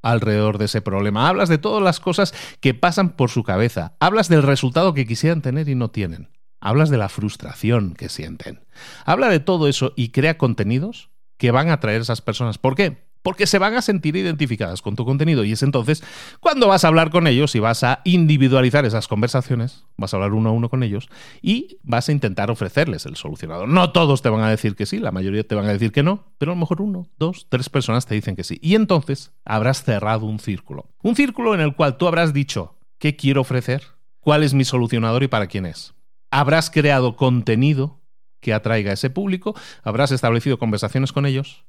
alrededor 0.03 0.59
de 0.59 0.65
ese 0.65 0.81
problema. 0.81 1.29
Hablas 1.29 1.49
de 1.49 1.59
todas 1.59 1.85
las 1.85 2.01
cosas 2.01 2.35
que 2.59 2.75
pasan 2.75 3.11
por 3.11 3.31
su 3.31 3.45
cabeza. 3.45 3.95
Hablas 4.01 4.29
del 4.29 4.43
resultado 4.43 4.93
que 4.93 5.07
quisieran 5.07 5.41
tener 5.41 5.69
y 5.69 5.77
no 5.77 5.93
tienen. 5.93 6.31
Hablas 6.61 6.91
de 6.91 6.99
la 6.99 7.09
frustración 7.09 7.95
que 7.95 8.09
sienten. 8.09 8.61
Habla 9.05 9.29
de 9.29 9.41
todo 9.41 9.69
eso 9.69 9.93
y 9.97 10.11
crea 10.11 10.39
contenidos 10.39 11.11
que 11.37 11.51
van 11.51 11.71
a 11.71 11.75
atraer 11.75 12.01
a 12.01 12.03
esas 12.03 12.21
personas. 12.21 12.59
¿Por 12.59 12.75
qué? 12.75 13.11
porque 13.23 13.47
se 13.47 13.59
van 13.59 13.75
a 13.75 13.83
sentir 13.83 14.17
identificadas 14.17 14.83
con 14.83 14.97
tu 14.97 15.05
contenido 15.05 15.45
y 15.45 15.53
es 15.53 15.63
entonces 15.63 16.03
cuando 16.41 16.69
vas 16.69 16.85
a 16.85 16.89
hablar 16.89 17.11
con 17.11 17.27
ellos 17.27 17.55
y 17.55 17.61
vas 17.61 17.85
a 17.85 18.01
individualizar 18.05 18.85
esas 18.85 19.09
conversaciones, 19.09 19.85
vas 19.97 20.13
a 20.13 20.17
hablar 20.17 20.33
uno 20.33 20.51
a 20.51 20.53
uno 20.53 20.69
con 20.69 20.83
ellos 20.83 21.09
y 21.43 21.79
vas 21.83 22.09
a 22.09 22.13
intentar 22.13 22.51
ofrecerles 22.51 23.07
el 23.07 23.17
solucionador. 23.17 23.69
No 23.69 23.93
todos 23.93 24.23
te 24.23 24.29
van 24.29 24.43
a 24.43 24.51
decir 24.51 24.75
que 24.75 24.87
sí, 24.87 24.99
la 24.99 25.13
mayoría 25.13 25.47
te 25.47 25.55
van 25.55 25.67
a 25.67 25.73
decir 25.73 25.93
que 25.93 26.03
no, 26.03 26.33
pero 26.39 26.53
a 26.53 26.55
lo 26.55 26.61
mejor 26.61 26.81
uno, 26.81 27.09
dos, 27.19 27.47
tres 27.49 27.69
personas 27.69 28.07
te 28.07 28.15
dicen 28.15 28.37
que 28.37 28.45
sí. 28.45 28.59
Y 28.63 28.75
entonces 28.75 29.33
habrás 29.45 29.85
cerrado 29.85 30.27
un 30.27 30.39
círculo. 30.39 30.89
Un 31.03 31.17
círculo 31.17 31.55
en 31.55 31.61
el 31.61 31.75
cual 31.75 31.97
tú 31.97 32.07
habrás 32.07 32.33
dicho 32.33 32.79
qué 32.99 33.17
quiero 33.17 33.43
ofrecer, 33.43 33.83
cuál 34.21 34.43
es 34.43 34.55
mi 34.55 34.65
solucionador 34.65 35.23
y 35.23 35.29
para 35.29 35.47
quién 35.47 35.67
es. 35.67 35.95
Habrás 36.31 36.71
creado 36.71 37.17
contenido 37.17 38.01
que 38.41 38.55
atraiga 38.55 38.91
a 38.91 38.95
ese 38.95 39.11
público, 39.11 39.55
habrás 39.83 40.13
establecido 40.13 40.59
conversaciones 40.59 41.13
con 41.13 41.27
ellos 41.27 41.65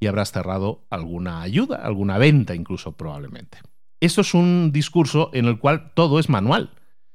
y 0.00 0.06
habrás 0.06 0.32
cerrado 0.32 0.86
alguna 0.90 1.42
ayuda, 1.42 1.76
alguna 1.76 2.18
venta 2.18 2.54
incluso 2.54 2.92
probablemente. 2.92 3.58
Esto 4.00 4.22
es 4.22 4.34
un 4.34 4.72
discurso 4.72 5.30
en 5.32 5.44
el 5.46 5.58
cual 5.58 5.92
todo 5.94 6.18
es 6.18 6.28
manual. 6.28 6.70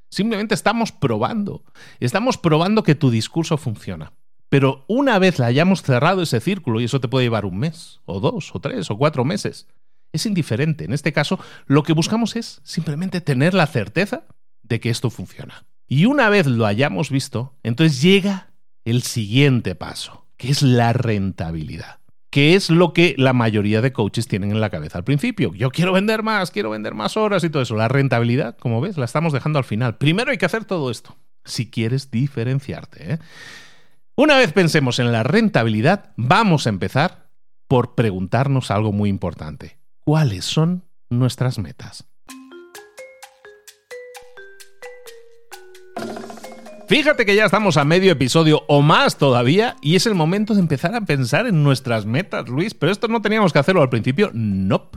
Simplemente 0.10 0.54
estamos 0.54 0.92
probando. 0.92 1.64
Estamos 2.00 2.38
probando 2.38 2.84
que 2.84 2.96
tu 2.96 3.10
discurso 3.10 3.58
funciona. 3.58 4.14
Pero 4.50 4.86
una 4.88 5.20
vez 5.20 5.40
la 5.40 5.48
hayamos 5.48 5.82
cerrado 5.82 6.22
ese 6.22 6.40
círculo, 6.40 6.80
y 6.80 6.86
eso 6.86 7.02
te 7.02 7.08
puede 7.08 7.25
llevar 7.25 7.46
un 7.46 7.58
mes, 7.58 8.02
o 8.06 8.20
dos, 8.20 8.54
o 8.54 8.60
tres, 8.60 8.90
o 8.92 8.98
cuatro 8.98 9.25
meses, 9.25 9.68
es 10.14 10.25
indiferente. 10.28 10.86
En 10.86 10.94
este 10.94 11.12
caso, 11.12 11.40
lo 11.66 11.84
que 11.84 11.94
buscamos 11.94 12.36
es 12.36 12.62
simplemente 12.64 13.20
tener 13.20 13.54
la 13.54 13.68
certeza 13.68 14.24
de 14.62 14.80
que 14.80 14.92
esto 14.92 15.10
funciona. 15.10 15.66
Y 15.88 16.06
una 16.06 16.30
vez 16.30 16.48
lo 16.48 16.65
hayamos 16.65 17.10
visto, 17.10 17.56
entonces 17.63 18.01
llega 18.01 18.54
el 18.84 19.04
siguiente 19.04 19.75
paso, 19.75 20.27
que 20.38 20.50
es 20.50 20.62
la 20.62 20.94
rentabilidad 20.94 22.00
que 22.36 22.56
es 22.56 22.70
lo 22.70 22.92
que 22.92 23.15
la 23.18 23.32
mayoría 23.32 23.80
de 23.80 23.94
coaches 23.94 24.27
tienen 24.27 24.51
en 24.51 24.60
la 24.60 24.70
cabeza 24.70 24.98
al 24.98 25.06
principio. 25.06 25.54
Yo 25.54 25.72
quiero 25.72 25.94
vender 25.94 26.22
más, 26.22 26.51
quiero 26.51 26.70
vender 26.70 26.94
más 26.94 27.15
horas 27.15 27.46
y 27.46 27.50
todo 27.50 27.63
eso. 27.63 27.77
La 27.77 27.88
rentabilidad, 27.88 28.58
como 28.58 28.82
ves, 28.82 28.98
la 28.98 29.06
estamos 29.06 29.32
dejando 29.32 29.58
al 29.58 29.63
final. 29.63 29.95
Primero 29.95 30.32
hay 30.32 30.38
que 30.38 30.45
hacer 30.45 30.65
todo 30.65 30.91
esto, 30.91 31.15
si 31.45 31.71
quieres 31.71 32.12
diferenciarte. 32.12 33.13
¿eh? 33.13 33.19
Una 34.17 34.36
vez 34.36 34.52
pensemos 34.52 35.00
en 35.00 35.13
la 35.13 35.24
rentabilidad, 35.24 36.12
vamos 36.17 36.67
a 36.67 36.71
empezar 36.71 37.30
por 37.69 37.95
preguntarnos 37.95 38.69
algo 38.69 38.91
muy 38.91 39.10
importante. 39.10 39.78
¿Cuáles 40.02 40.43
son 40.43 40.84
nuestras 41.10 41.58
metas? 41.58 42.06
Fíjate 46.88 47.26
que 47.26 47.36
ya 47.36 47.45
estamos 47.45 47.78
a 47.78 47.84
medio 47.84 48.12
episodio 48.12 48.63
o 48.67 48.84
más 48.84 49.17
todavía 49.17 49.76
y 49.82 49.95
es 49.95 50.06
el 50.06 50.13
momento 50.13 50.54
de 50.54 50.60
empezar 50.60 50.93
a 50.93 51.02
pensar 51.02 51.48
en 51.48 51.63
nuestras 51.63 52.06
metas, 52.06 52.48
Luis. 52.48 52.76
Pero 52.76 52.91
esto 52.91 53.08
no 53.08 53.24
teníamos 53.24 53.52
que 53.52 53.58
hacerlo 53.58 53.82
al 53.82 53.89
principio. 53.89 54.30
No. 54.34 54.89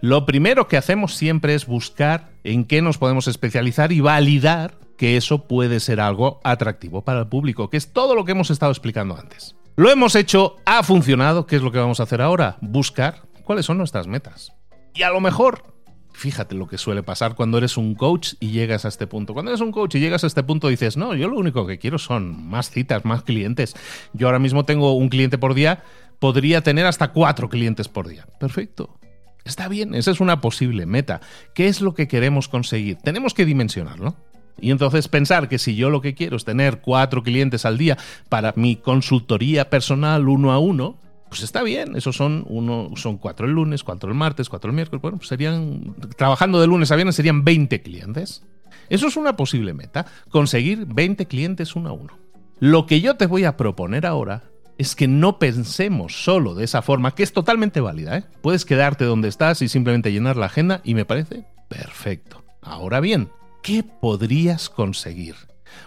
Lo 0.00 0.24
primero 0.24 0.66
que 0.66 0.78
hacemos 0.78 1.14
siempre 1.14 1.54
es 1.54 1.66
buscar 1.66 2.30
en 2.42 2.64
qué 2.64 2.80
nos 2.80 2.96
podemos 2.96 3.28
especializar 3.28 3.92
y 3.92 4.00
validar 4.00 4.78
que 4.96 5.18
eso 5.18 5.46
puede 5.46 5.80
ser 5.80 6.00
algo 6.00 6.40
atractivo 6.42 7.04
para 7.04 7.20
el 7.20 7.26
público, 7.26 7.68
que 7.68 7.76
es 7.76 7.92
todo 7.92 8.14
lo 8.14 8.24
que 8.24 8.32
hemos 8.32 8.50
estado 8.50 8.72
explicando 8.72 9.14
antes. 9.14 9.56
Lo 9.76 9.90
hemos 9.90 10.14
hecho, 10.14 10.56
ha 10.64 10.82
funcionado, 10.82 11.46
¿qué 11.46 11.56
es 11.56 11.62
lo 11.62 11.70
que 11.70 11.78
vamos 11.78 12.00
a 12.00 12.04
hacer 12.04 12.22
ahora? 12.22 12.56
Buscar 12.62 13.24
cuáles 13.44 13.66
son 13.66 13.76
nuestras 13.76 14.06
metas. 14.06 14.54
Y 14.94 15.02
a 15.02 15.10
lo 15.10 15.20
mejor 15.20 15.75
Fíjate 16.16 16.54
lo 16.54 16.66
que 16.66 16.78
suele 16.78 17.02
pasar 17.02 17.34
cuando 17.34 17.58
eres 17.58 17.76
un 17.76 17.94
coach 17.94 18.36
y 18.40 18.48
llegas 18.48 18.86
a 18.86 18.88
este 18.88 19.06
punto. 19.06 19.34
Cuando 19.34 19.50
eres 19.50 19.60
un 19.60 19.70
coach 19.70 19.96
y 19.96 20.00
llegas 20.00 20.24
a 20.24 20.26
este 20.26 20.42
punto 20.42 20.68
dices, 20.68 20.96
no, 20.96 21.14
yo 21.14 21.28
lo 21.28 21.36
único 21.36 21.66
que 21.66 21.78
quiero 21.78 21.98
son 21.98 22.48
más 22.48 22.70
citas, 22.70 23.04
más 23.04 23.22
clientes. 23.22 23.76
Yo 24.14 24.26
ahora 24.26 24.38
mismo 24.38 24.64
tengo 24.64 24.94
un 24.94 25.10
cliente 25.10 25.36
por 25.36 25.52
día, 25.52 25.84
podría 26.18 26.62
tener 26.62 26.86
hasta 26.86 27.12
cuatro 27.12 27.50
clientes 27.50 27.88
por 27.88 28.08
día. 28.08 28.26
Perfecto. 28.40 28.98
Está 29.44 29.68
bien, 29.68 29.94
esa 29.94 30.10
es 30.10 30.20
una 30.20 30.40
posible 30.40 30.86
meta. 30.86 31.20
¿Qué 31.52 31.68
es 31.68 31.82
lo 31.82 31.92
que 31.92 32.08
queremos 32.08 32.48
conseguir? 32.48 32.96
Tenemos 32.96 33.34
que 33.34 33.44
dimensionarlo. 33.44 34.16
Y 34.58 34.70
entonces 34.70 35.08
pensar 35.08 35.50
que 35.50 35.58
si 35.58 35.76
yo 35.76 35.90
lo 35.90 36.00
que 36.00 36.14
quiero 36.14 36.38
es 36.38 36.46
tener 36.46 36.80
cuatro 36.80 37.22
clientes 37.22 37.66
al 37.66 37.76
día 37.76 37.98
para 38.30 38.54
mi 38.56 38.76
consultoría 38.76 39.68
personal 39.68 40.30
uno 40.30 40.50
a 40.52 40.58
uno, 40.58 40.96
pues 41.28 41.42
está 41.42 41.62
bien, 41.62 41.96
esos 41.96 42.16
son 42.16 42.44
uno, 42.48 42.90
son 42.96 43.18
cuatro 43.18 43.46
el 43.46 43.52
lunes, 43.52 43.82
cuatro 43.82 44.08
el 44.08 44.16
martes, 44.16 44.48
cuatro 44.48 44.70
el 44.70 44.76
miércoles, 44.76 45.02
bueno, 45.02 45.18
pues 45.18 45.28
serían, 45.28 45.94
trabajando 46.16 46.60
de 46.60 46.66
lunes 46.66 46.90
a 46.90 46.96
viernes 46.96 47.16
serían 47.16 47.44
20 47.44 47.82
clientes. 47.82 48.42
Eso 48.88 49.08
es 49.08 49.16
una 49.16 49.36
posible 49.36 49.74
meta, 49.74 50.06
conseguir 50.30 50.86
20 50.86 51.26
clientes 51.26 51.74
uno 51.74 51.90
a 51.90 51.92
uno. 51.92 52.18
Lo 52.60 52.86
que 52.86 53.00
yo 53.00 53.16
te 53.16 53.26
voy 53.26 53.44
a 53.44 53.56
proponer 53.56 54.06
ahora 54.06 54.44
es 54.78 54.94
que 54.94 55.08
no 55.08 55.38
pensemos 55.38 56.24
solo 56.24 56.54
de 56.54 56.64
esa 56.64 56.82
forma, 56.82 57.14
que 57.14 57.22
es 57.22 57.32
totalmente 57.32 57.80
válida. 57.80 58.18
¿eh? 58.18 58.24
Puedes 58.42 58.64
quedarte 58.64 59.04
donde 59.04 59.28
estás 59.28 59.62
y 59.62 59.68
simplemente 59.68 60.12
llenar 60.12 60.36
la 60.36 60.46
agenda 60.46 60.80
y 60.84 60.94
me 60.94 61.04
parece 61.04 61.44
perfecto. 61.68 62.44
Ahora 62.62 63.00
bien, 63.00 63.30
¿qué 63.62 63.82
podrías 63.82 64.68
conseguir? 64.68 65.34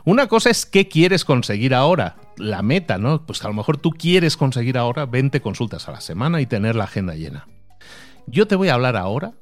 Una 0.05 0.27
cosa 0.27 0.49
es 0.49 0.65
qué 0.65 0.87
quieres 0.87 1.25
conseguir 1.25 1.73
ahora, 1.73 2.17
la 2.39 2.61
meta, 2.61 2.97
¿no? 2.97 3.25
Pues 3.25 3.43
a 3.43 3.47
lo 3.47 3.53
mejor 3.53 3.77
tú 3.77 3.91
quieres 3.91 4.37
conseguir 4.37 4.77
ahora 4.77 5.05
20 5.05 5.41
consultas 5.41 5.87
a 5.87 5.91
la 5.91 6.01
semana 6.01 6.41
y 6.41 6.45
tener 6.45 6.75
la 6.75 6.85
agenda 6.85 7.15
llena. 7.15 7.47
Yo 8.27 8.47
te 8.47 8.55
voy 8.55 8.69
a 8.69 8.75
hablar 8.75 8.95
ahora 8.95 9.33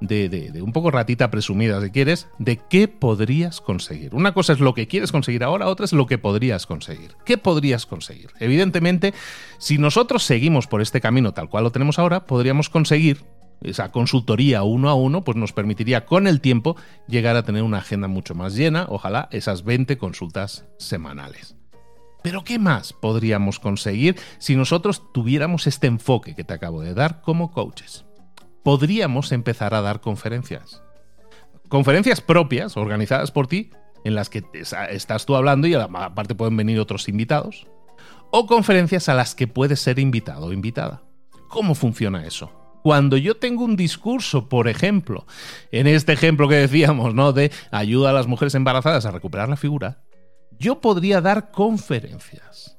de, 0.00 0.28
de, 0.28 0.62
un 0.62 0.72
poco 0.72 0.90
ratita 0.90 1.30
presumida, 1.30 1.80
si 1.80 1.90
quieres, 1.90 2.28
de 2.38 2.58
qué 2.68 2.88
podrías 2.88 3.60
conseguir. 3.60 4.14
Una 4.14 4.34
cosa 4.34 4.52
es 4.52 4.60
lo 4.60 4.74
que 4.74 4.88
quieres 4.88 5.12
conseguir 5.12 5.44
ahora, 5.44 5.68
otra 5.68 5.84
es 5.84 5.92
lo 5.92 6.06
que 6.06 6.18
podrías 6.18 6.66
conseguir. 6.66 7.12
¿Qué 7.24 7.38
podrías 7.38 7.86
conseguir? 7.86 8.30
Evidentemente, 8.40 9.14
si 9.58 9.78
nosotros 9.78 10.24
seguimos 10.24 10.66
por 10.66 10.82
este 10.82 11.00
camino 11.00 11.32
tal 11.32 11.48
cual 11.48 11.64
lo 11.64 11.72
tenemos 11.72 11.98
ahora, 11.98 12.26
podríamos 12.26 12.68
conseguir 12.68 13.24
esa 13.60 13.92
consultoría 13.92 14.64
uno 14.64 14.88
a 14.88 14.94
uno, 14.94 15.22
pues 15.22 15.36
nos 15.36 15.52
permitiría 15.52 16.04
con 16.04 16.26
el 16.26 16.40
tiempo 16.40 16.76
llegar 17.06 17.36
a 17.36 17.44
tener 17.44 17.62
una 17.62 17.78
agenda 17.78 18.08
mucho 18.08 18.34
más 18.34 18.56
llena, 18.56 18.86
ojalá 18.88 19.28
esas 19.30 19.62
20 19.62 19.98
consultas 19.98 20.66
semanales. 20.78 21.61
Pero 22.22 22.44
¿qué 22.44 22.58
más 22.58 22.92
podríamos 22.92 23.58
conseguir 23.58 24.16
si 24.38 24.56
nosotros 24.56 25.12
tuviéramos 25.12 25.66
este 25.66 25.88
enfoque 25.88 26.34
que 26.34 26.44
te 26.44 26.54
acabo 26.54 26.80
de 26.80 26.94
dar 26.94 27.20
como 27.20 27.50
coaches? 27.50 28.04
Podríamos 28.62 29.32
empezar 29.32 29.74
a 29.74 29.80
dar 29.80 30.00
conferencias. 30.00 30.82
Conferencias 31.68 32.20
propias, 32.20 32.76
organizadas 32.76 33.32
por 33.32 33.48
ti, 33.48 33.70
en 34.04 34.14
las 34.14 34.28
que 34.28 34.44
estás 34.90 35.26
tú 35.26 35.34
hablando 35.36 35.66
y 35.66 35.74
aparte 35.74 36.34
pueden 36.34 36.56
venir 36.56 36.78
otros 36.78 37.08
invitados. 37.08 37.66
O 38.30 38.46
conferencias 38.46 39.08
a 39.08 39.14
las 39.14 39.34
que 39.34 39.46
puedes 39.46 39.80
ser 39.80 39.98
invitado 39.98 40.46
o 40.46 40.52
invitada. 40.52 41.02
¿Cómo 41.48 41.74
funciona 41.74 42.24
eso? 42.24 42.50
Cuando 42.82 43.16
yo 43.16 43.36
tengo 43.36 43.64
un 43.64 43.76
discurso, 43.76 44.48
por 44.48 44.68
ejemplo, 44.68 45.26
en 45.70 45.86
este 45.86 46.12
ejemplo 46.12 46.48
que 46.48 46.56
decíamos, 46.56 47.14
¿no? 47.14 47.32
De 47.32 47.52
ayuda 47.70 48.10
a 48.10 48.12
las 48.12 48.26
mujeres 48.26 48.54
embarazadas 48.54 49.06
a 49.06 49.10
recuperar 49.10 49.48
la 49.48 49.56
figura, 49.56 50.02
yo 50.58 50.80
podría 50.80 51.20
dar 51.20 51.50
conferencias. 51.50 52.78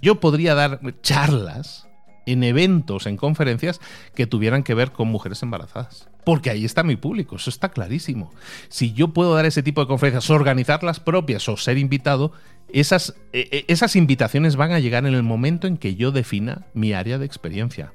Yo 0.00 0.20
podría 0.20 0.54
dar 0.54 0.80
charlas 1.02 1.88
en 2.26 2.42
eventos, 2.42 3.06
en 3.06 3.16
conferencias 3.16 3.80
que 4.14 4.26
tuvieran 4.26 4.62
que 4.62 4.74
ver 4.74 4.92
con 4.92 5.08
mujeres 5.08 5.42
embarazadas. 5.42 6.08
Porque 6.24 6.50
ahí 6.50 6.64
está 6.64 6.82
mi 6.82 6.96
público, 6.96 7.36
eso 7.36 7.50
está 7.50 7.68
clarísimo. 7.68 8.32
Si 8.68 8.92
yo 8.92 9.08
puedo 9.08 9.34
dar 9.34 9.44
ese 9.44 9.62
tipo 9.62 9.80
de 9.82 9.86
conferencias, 9.86 10.30
organizar 10.30 10.82
las 10.82 11.00
propias 11.00 11.48
o 11.48 11.56
ser 11.56 11.78
invitado, 11.78 12.32
esas, 12.72 13.14
e, 13.32 13.48
e, 13.50 13.64
esas 13.72 13.94
invitaciones 13.94 14.56
van 14.56 14.72
a 14.72 14.80
llegar 14.80 15.06
en 15.06 15.14
el 15.14 15.22
momento 15.22 15.66
en 15.66 15.76
que 15.76 15.96
yo 15.96 16.12
defina 16.12 16.66
mi 16.72 16.92
área 16.92 17.18
de 17.18 17.26
experiencia. 17.26 17.92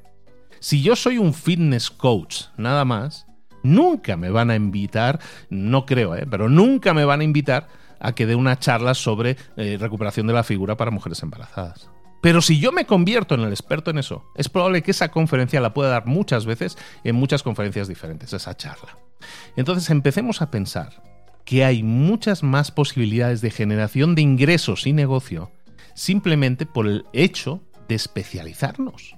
Si 0.60 0.82
yo 0.82 0.96
soy 0.96 1.18
un 1.18 1.34
fitness 1.34 1.90
coach, 1.90 2.46
nada 2.58 2.86
más, 2.86 3.26
nunca 3.64 4.16
me 4.18 4.30
van 4.30 4.52
a 4.52 4.56
invitar, 4.56 5.20
no 5.50 5.86
creo, 5.86 6.16
¿eh? 6.16 6.28
pero 6.30 6.50
nunca 6.50 6.94
me 6.94 7.06
van 7.06 7.22
a 7.22 7.24
invitar 7.24 7.68
a 8.00 8.14
que 8.14 8.26
dé 8.26 8.36
una 8.36 8.60
charla 8.60 8.94
sobre 8.94 9.38
eh, 9.58 9.78
recuperación 9.80 10.28
de 10.28 10.34
la 10.34 10.44
figura 10.44 10.78
para 10.78 10.92
mujeres 10.92 11.22
embarazadas. 11.24 11.90
Pero 12.22 12.42
si 12.42 12.60
yo 12.60 12.72
me 12.72 12.86
convierto 12.86 13.36
en 13.36 13.42
el 13.42 13.52
experto 13.52 13.92
en 13.92 13.98
eso, 13.98 14.26
es 14.36 14.50
probable 14.50 14.82
que 14.82 14.92
esa 14.92 15.10
conferencia 15.10 15.62
la 15.62 15.74
pueda 15.74 15.90
dar 15.90 16.06
muchas 16.06 16.46
veces 16.46 16.78
en 17.04 17.16
muchas 17.16 17.44
conferencias 17.44 17.88
diferentes, 17.88 18.34
esa 18.34 18.58
charla. 18.58 18.98
Entonces 19.56 19.90
empecemos 19.90 20.42
a 20.42 20.52
pensar 20.52 21.02
que 21.46 21.64
hay 21.64 21.82
muchas 21.82 22.44
más 22.44 22.72
posibilidades 22.72 23.42
de 23.42 23.52
generación 23.52 24.16
de 24.16 24.22
ingresos 24.22 24.86
y 24.86 24.94
negocio 24.94 25.52
simplemente 25.96 26.66
por 26.66 26.88
el 26.88 27.06
hecho 27.14 27.62
de 27.88 27.96
especializarnos. 27.96 29.16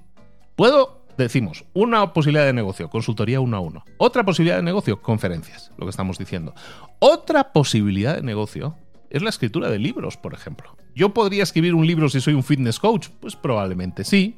Puedo, 0.56 1.01
decimos, 1.18 1.66
una 1.74 2.14
posibilidad 2.14 2.46
de 2.46 2.54
negocio, 2.54 2.90
consultoría 2.90 3.40
uno 3.40 3.58
a 3.58 3.60
uno. 3.60 3.84
Otra 3.98 4.24
posibilidad 4.24 4.58
de 4.58 4.64
negocio, 4.64 5.02
conferencias, 5.02 5.72
lo 5.78 5.86
que 5.86 5.92
estamos 5.92 6.18
diciendo. 6.18 6.54
Otra 7.00 7.54
posibilidad 7.54 8.16
de 8.16 8.22
negocio 8.22 8.76
es 9.10 9.22
la 9.22 9.30
escritura 9.30 9.70
de 9.70 9.80
libros, 9.80 10.18
por 10.18 10.34
ejemplo. 10.34 10.76
¿Yo 10.96 11.14
podría 11.14 11.44
escribir 11.44 11.76
un 11.76 11.86
libro 11.86 12.10
si 12.10 12.22
soy 12.22 12.34
un 12.34 12.44
fitness 12.44 12.80
coach? 12.80 13.10
Pues 13.20 13.36
probablemente 13.36 14.04
sí. 14.04 14.38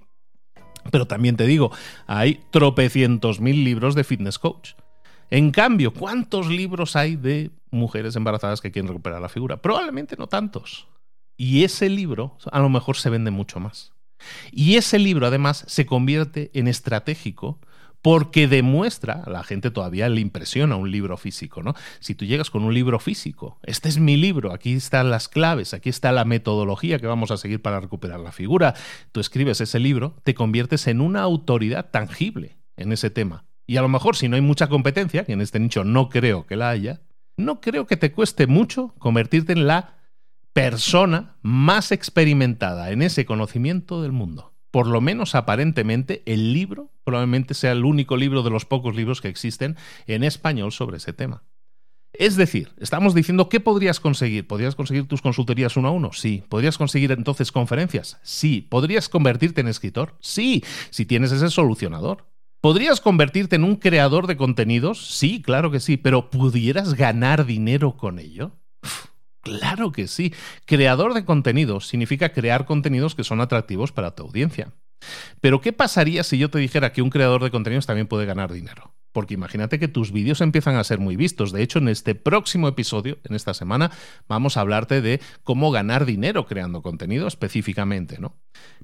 Pero 0.91 1.07
también 1.07 1.37
te 1.37 1.45
digo, 1.45 1.71
hay 2.07 2.41
tropecientos 2.51 3.39
mil 3.39 3.63
libros 3.63 3.95
de 3.95 4.03
fitness 4.03 4.39
coach. 4.39 4.73
En 5.29 5.51
cambio, 5.51 5.93
¿cuántos 5.93 6.47
libros 6.49 6.95
hay 6.95 7.15
de 7.15 7.51
mujeres 7.71 8.15
embarazadas 8.15 8.61
que 8.61 8.71
quieren 8.71 8.89
recuperar 8.89 9.21
la 9.21 9.29
figura? 9.29 9.61
Probablemente 9.61 10.15
no 10.17 10.27
tantos. 10.27 10.87
Y 11.37 11.63
ese 11.63 11.89
libro 11.89 12.37
a 12.51 12.59
lo 12.59 12.69
mejor 12.69 12.97
se 12.97 13.09
vende 13.09 13.31
mucho 13.31 13.59
más. 13.59 13.92
Y 14.51 14.75
ese 14.75 14.99
libro 14.99 15.27
además 15.27 15.65
se 15.67 15.85
convierte 15.85 16.51
en 16.53 16.67
estratégico 16.67 17.59
porque 18.03 18.49
demuestra, 18.49 19.23
a 19.25 19.29
la 19.29 19.43
gente 19.43 19.71
todavía 19.71 20.09
le 20.09 20.19
impresiona 20.19 20.75
un 20.75 20.91
libro 20.91 21.15
físico, 21.15 21.63
¿no? 21.63 21.73
Si 22.01 22.15
tú 22.15 22.25
llegas 22.25 22.49
con 22.49 22.65
un 22.65 22.73
libro 22.73 22.99
físico, 22.99 23.57
este 23.63 23.87
es 23.87 23.97
mi 23.97 24.17
libro, 24.17 24.51
aquí 24.51 24.73
están 24.73 25.09
las 25.09 25.29
claves, 25.29 25.73
aquí 25.73 25.87
está 25.87 26.11
la 26.11 26.25
metodología 26.25 26.99
que 26.99 27.07
vamos 27.07 27.31
a 27.31 27.37
seguir 27.37 27.61
para 27.61 27.79
recuperar 27.79 28.19
la 28.19 28.33
figura, 28.33 28.75
tú 29.13 29.21
escribes 29.21 29.61
ese 29.61 29.79
libro, 29.79 30.17
te 30.25 30.33
conviertes 30.33 30.87
en 30.87 30.99
una 30.99 31.21
autoridad 31.21 31.91
tangible 31.91 32.57
en 32.75 32.91
ese 32.91 33.09
tema. 33.09 33.45
Y 33.65 33.77
a 33.77 33.81
lo 33.81 33.87
mejor 33.87 34.17
si 34.17 34.27
no 34.27 34.35
hay 34.35 34.41
mucha 34.41 34.67
competencia, 34.67 35.23
que 35.23 35.31
en 35.31 35.39
este 35.39 35.61
nicho 35.61 35.85
no 35.85 36.09
creo 36.09 36.45
que 36.45 36.57
la 36.57 36.69
haya, 36.69 36.99
no 37.37 37.61
creo 37.61 37.87
que 37.87 37.95
te 37.95 38.11
cueste 38.11 38.47
mucho 38.47 38.93
convertirte 38.99 39.53
en 39.53 39.65
la 39.65 39.95
persona 40.53 41.35
más 41.41 41.91
experimentada 41.91 42.91
en 42.91 43.01
ese 43.01 43.25
conocimiento 43.25 44.01
del 44.01 44.11
mundo 44.11 44.53
por 44.73 44.87
lo 44.87 45.01
menos 45.01 45.35
aparentemente, 45.35 46.23
el 46.25 46.51
libro 46.51 46.89
probablemente 47.03 47.53
sea 47.53 47.73
el 47.73 47.85
único 47.85 48.17
libro 48.17 48.41
de 48.41 48.49
los 48.49 48.65
pocos 48.65 48.95
libros 48.95 49.21
que 49.21 49.27
existen 49.27 49.77
en 50.07 50.23
español 50.23 50.71
sobre 50.71 50.97
ese 50.97 51.13
tema. 51.13 51.43
Es 52.11 52.37
decir, 52.37 52.71
estamos 52.79 53.13
diciendo 53.13 53.49
qué 53.49 53.59
podrías 53.59 53.99
conseguir. 53.99 54.47
¿Podrías 54.47 54.73
conseguir 54.73 55.07
tus 55.07 55.21
consultorías 55.21 55.77
uno 55.77 55.89
a 55.89 55.91
uno? 55.91 56.11
Sí. 56.11 56.43
¿Podrías 56.49 56.79
conseguir 56.79 57.11
entonces 57.11 57.51
conferencias? 57.51 58.19
Sí. 58.23 58.65
¿Podrías 58.67 59.09
convertirte 59.09 59.61
en 59.61 59.67
escritor? 59.67 60.15
Sí, 60.19 60.63
si 60.89 61.05
tienes 61.05 61.31
ese 61.31 61.51
solucionador. 61.51 62.25
¿Podrías 62.59 62.99
convertirte 62.99 63.57
en 63.57 63.65
un 63.65 63.75
creador 63.75 64.25
de 64.25 64.37
contenidos? 64.37 65.05
Sí, 65.05 65.43
claro 65.43 65.69
que 65.69 65.81
sí, 65.81 65.97
pero 65.97 66.31
¿pudieras 66.31 66.95
ganar 66.95 67.45
dinero 67.45 67.95
con 67.95 68.17
ello? 68.17 68.53
Claro 69.43 69.91
que 69.91 70.07
sí. 70.07 70.33
Creador 70.65 71.13
de 71.13 71.25
contenidos 71.25 71.87
significa 71.87 72.31
crear 72.31 72.65
contenidos 72.65 73.13
que 73.13 73.25
son 73.25 73.41
atractivos 73.41 73.91
para 73.91 74.15
tu 74.15 74.23
audiencia. 74.23 74.71
Pero 75.41 75.59
¿qué 75.59 75.73
pasaría 75.73 76.23
si 76.23 76.37
yo 76.37 76.49
te 76.49 76.59
dijera 76.59 76.93
que 76.93 77.01
un 77.01 77.09
creador 77.09 77.43
de 77.43 77.51
contenidos 77.51 77.85
también 77.85 78.07
puede 78.07 78.25
ganar 78.25 78.53
dinero? 78.53 78.95
Porque 79.13 79.35
imagínate 79.35 79.79
que 79.79 79.87
tus 79.87 80.11
vídeos 80.11 80.41
empiezan 80.41 80.75
a 80.75 80.83
ser 80.83 80.99
muy 80.99 81.15
vistos. 81.15 81.51
De 81.51 81.61
hecho, 81.61 81.79
en 81.79 81.87
este 81.87 82.15
próximo 82.15 82.67
episodio, 82.67 83.19
en 83.23 83.35
esta 83.35 83.53
semana, 83.53 83.91
vamos 84.27 84.57
a 84.57 84.61
hablarte 84.61 85.01
de 85.01 85.21
cómo 85.43 85.71
ganar 85.71 86.05
dinero 86.05 86.45
creando 86.45 86.81
contenido 86.81 87.27
específicamente, 87.27 88.17
¿no? 88.19 88.35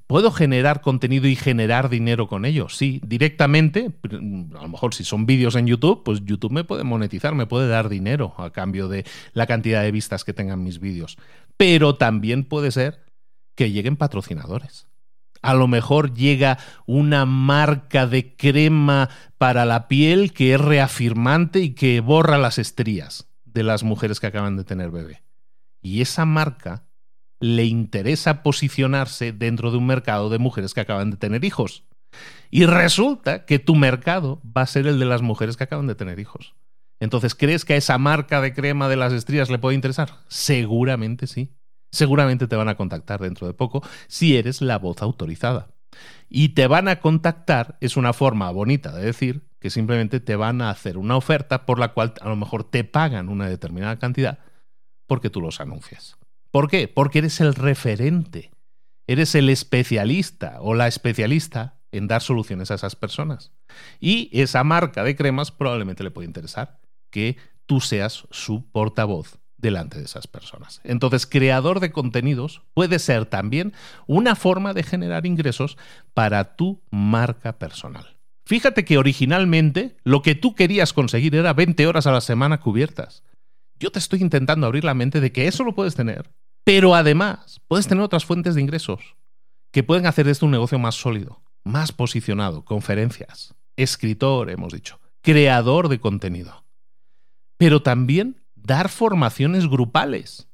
¿Puedo 0.07 0.31
generar 0.31 0.81
contenido 0.81 1.27
y 1.27 1.35
generar 1.35 1.89
dinero 1.89 2.27
con 2.27 2.45
ello? 2.45 2.69
Sí, 2.69 2.99
directamente. 3.05 3.91
A 4.03 4.61
lo 4.63 4.67
mejor 4.67 4.93
si 4.95 5.03
son 5.03 5.25
vídeos 5.25 5.55
en 5.55 5.67
YouTube, 5.67 6.03
pues 6.03 6.21
YouTube 6.25 6.51
me 6.51 6.63
puede 6.63 6.83
monetizar, 6.83 7.35
me 7.35 7.45
puede 7.45 7.67
dar 7.67 7.89
dinero 7.89 8.33
a 8.37 8.51
cambio 8.51 8.87
de 8.87 9.05
la 9.33 9.45
cantidad 9.45 9.83
de 9.83 9.91
vistas 9.91 10.23
que 10.23 10.33
tengan 10.33 10.63
mis 10.63 10.79
vídeos. 10.79 11.17
Pero 11.57 11.95
también 11.95 12.43
puede 12.43 12.71
ser 12.71 13.03
que 13.55 13.71
lleguen 13.71 13.97
patrocinadores. 13.97 14.88
A 15.41 15.53
lo 15.53 15.67
mejor 15.67 16.13
llega 16.13 16.57
una 16.85 17.25
marca 17.25 18.07
de 18.07 18.35
crema 18.35 19.09
para 19.37 19.65
la 19.65 19.87
piel 19.87 20.33
que 20.33 20.53
es 20.53 20.61
reafirmante 20.61 21.59
y 21.59 21.73
que 21.73 22.01
borra 22.01 22.37
las 22.37 22.57
estrías 22.57 23.27
de 23.45 23.63
las 23.63 23.83
mujeres 23.83 24.19
que 24.19 24.27
acaban 24.27 24.57
de 24.57 24.63
tener 24.63 24.91
bebé. 24.91 25.23
Y 25.81 26.01
esa 26.01 26.25
marca 26.25 26.83
le 27.39 27.65
interesa 27.65 28.43
posicionarse 28.43 29.31
dentro 29.31 29.71
de 29.71 29.77
un 29.77 29.85
mercado 29.85 30.29
de 30.29 30.39
mujeres 30.39 30.73
que 30.73 30.81
acaban 30.81 31.11
de 31.11 31.17
tener 31.17 31.45
hijos. 31.45 31.85
Y 32.49 32.65
resulta 32.65 33.45
que 33.45 33.59
tu 33.59 33.75
mercado 33.75 34.41
va 34.45 34.63
a 34.63 34.67
ser 34.67 34.87
el 34.87 34.99
de 34.99 35.05
las 35.05 35.21
mujeres 35.21 35.55
que 35.55 35.63
acaban 35.63 35.87
de 35.87 35.95
tener 35.95 36.19
hijos. 36.19 36.55
Entonces, 36.99 37.33
¿crees 37.33 37.63
que 37.63 37.73
a 37.73 37.77
esa 37.77 37.97
marca 37.97 38.41
de 38.41 38.53
crema 38.53 38.89
de 38.89 38.97
las 38.97 39.13
estrías 39.13 39.49
le 39.49 39.59
puede 39.59 39.75
interesar? 39.75 40.17
Seguramente 40.27 41.27
sí. 41.27 41.49
Seguramente 41.91 42.47
te 42.47 42.55
van 42.55 42.69
a 42.69 42.75
contactar 42.75 43.19
dentro 43.19 43.47
de 43.47 43.53
poco 43.53 43.83
si 44.07 44.37
eres 44.37 44.61
la 44.61 44.77
voz 44.77 45.01
autorizada. 45.01 45.69
Y 46.29 46.49
te 46.49 46.67
van 46.67 46.87
a 46.87 46.99
contactar 46.99 47.77
es 47.81 47.97
una 47.97 48.13
forma 48.13 48.51
bonita 48.51 48.91
de 48.91 49.05
decir 49.05 49.49
que 49.59 49.69
simplemente 49.69 50.19
te 50.19 50.35
van 50.35 50.61
a 50.61 50.69
hacer 50.69 50.97
una 50.97 51.17
oferta 51.17 51.65
por 51.65 51.79
la 51.79 51.93
cual 51.93 52.13
a 52.21 52.29
lo 52.29 52.35
mejor 52.35 52.63
te 52.63 52.83
pagan 52.83 53.29
una 53.29 53.49
determinada 53.49 53.97
cantidad 53.97 54.39
porque 55.07 55.29
tú 55.29 55.41
los 55.41 55.59
anuncias. 55.59 56.17
¿Por 56.51 56.69
qué? 56.69 56.87
Porque 56.87 57.19
eres 57.19 57.41
el 57.41 57.55
referente, 57.55 58.51
eres 59.07 59.35
el 59.35 59.49
especialista 59.49 60.57
o 60.61 60.75
la 60.75 60.87
especialista 60.87 61.79
en 61.91 62.07
dar 62.07 62.21
soluciones 62.21 62.71
a 62.71 62.75
esas 62.75 62.95
personas. 62.95 63.51
Y 63.99 64.29
esa 64.39 64.63
marca 64.63 65.03
de 65.03 65.15
cremas 65.15 65.51
probablemente 65.51 66.03
le 66.03 66.11
puede 66.11 66.27
interesar 66.27 66.79
que 67.09 67.37
tú 67.65 67.81
seas 67.81 68.27
su 68.29 68.69
portavoz 68.71 69.39
delante 69.59 69.99
de 69.99 70.05
esas 70.05 70.27
personas. 70.27 70.81
Entonces, 70.83 71.25
creador 71.25 71.79
de 71.79 71.91
contenidos 71.91 72.61
puede 72.73 72.99
ser 72.99 73.25
también 73.25 73.73
una 74.07 74.35
forma 74.35 74.73
de 74.73 74.83
generar 74.83 75.25
ingresos 75.25 75.77
para 76.13 76.55
tu 76.55 76.81
marca 76.89 77.57
personal. 77.59 78.17
Fíjate 78.45 78.83
que 78.83 78.97
originalmente 78.97 79.95
lo 80.03 80.21
que 80.21 80.33
tú 80.33 80.55
querías 80.55 80.93
conseguir 80.93 81.35
era 81.35 81.53
20 81.53 81.85
horas 81.85 82.07
a 82.07 82.11
la 82.11 82.21
semana 82.21 82.59
cubiertas. 82.59 83.23
Yo 83.79 83.91
te 83.91 83.99
estoy 83.99 84.21
intentando 84.21 84.65
abrir 84.65 84.83
la 84.83 84.95
mente 84.95 85.21
de 85.21 85.31
que 85.31 85.47
eso 85.47 85.63
lo 85.63 85.75
puedes 85.75 85.95
tener, 85.95 86.31
pero 86.63 86.95
además 86.95 87.61
puedes 87.67 87.87
tener 87.87 88.03
otras 88.03 88.25
fuentes 88.25 88.55
de 88.55 88.61
ingresos 88.61 89.15
que 89.71 89.83
pueden 89.83 90.07
hacer 90.07 90.25
de 90.25 90.31
esto 90.31 90.45
un 90.45 90.51
negocio 90.51 90.79
más 90.79 90.95
sólido, 90.95 91.43
más 91.63 91.91
posicionado, 91.91 92.65
conferencias, 92.65 93.53
escritor, 93.75 94.49
hemos 94.49 94.73
dicho, 94.73 94.99
creador 95.21 95.87
de 95.87 95.99
contenido. 95.99 96.65
Pero 97.57 97.81
también 97.81 98.38
dar 98.63 98.89
formaciones 98.89 99.67
grupales. 99.67 100.47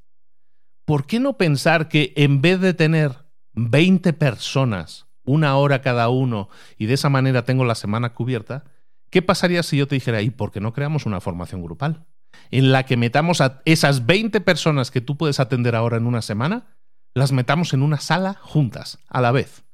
¿Por 0.84 1.06
qué 1.06 1.20
no 1.20 1.36
pensar 1.36 1.88
que 1.88 2.12
en 2.16 2.40
vez 2.40 2.60
de 2.60 2.74
tener 2.74 3.26
20 3.54 4.12
personas, 4.12 5.06
una 5.24 5.56
hora 5.56 5.82
cada 5.82 6.08
uno, 6.08 6.48
y 6.78 6.86
de 6.86 6.94
esa 6.94 7.08
manera 7.08 7.44
tengo 7.44 7.64
la 7.64 7.74
semana 7.74 8.14
cubierta, 8.14 8.64
¿qué 9.10 9.22
pasaría 9.22 9.62
si 9.62 9.76
yo 9.76 9.88
te 9.88 9.96
dijera, 9.96 10.22
¿y 10.22 10.30
por 10.30 10.52
qué 10.52 10.60
no 10.60 10.72
creamos 10.72 11.06
una 11.06 11.20
formación 11.20 11.62
grupal? 11.62 12.06
En 12.50 12.70
la 12.70 12.84
que 12.84 12.96
metamos 12.96 13.40
a 13.40 13.62
esas 13.64 14.06
20 14.06 14.40
personas 14.40 14.90
que 14.90 15.00
tú 15.00 15.16
puedes 15.16 15.40
atender 15.40 15.74
ahora 15.74 15.96
en 15.96 16.06
una 16.06 16.22
semana, 16.22 16.76
las 17.14 17.32
metamos 17.32 17.72
en 17.72 17.82
una 17.82 17.98
sala 17.98 18.34
juntas, 18.34 18.98
a 19.08 19.20
la 19.20 19.32
vez. 19.32 19.64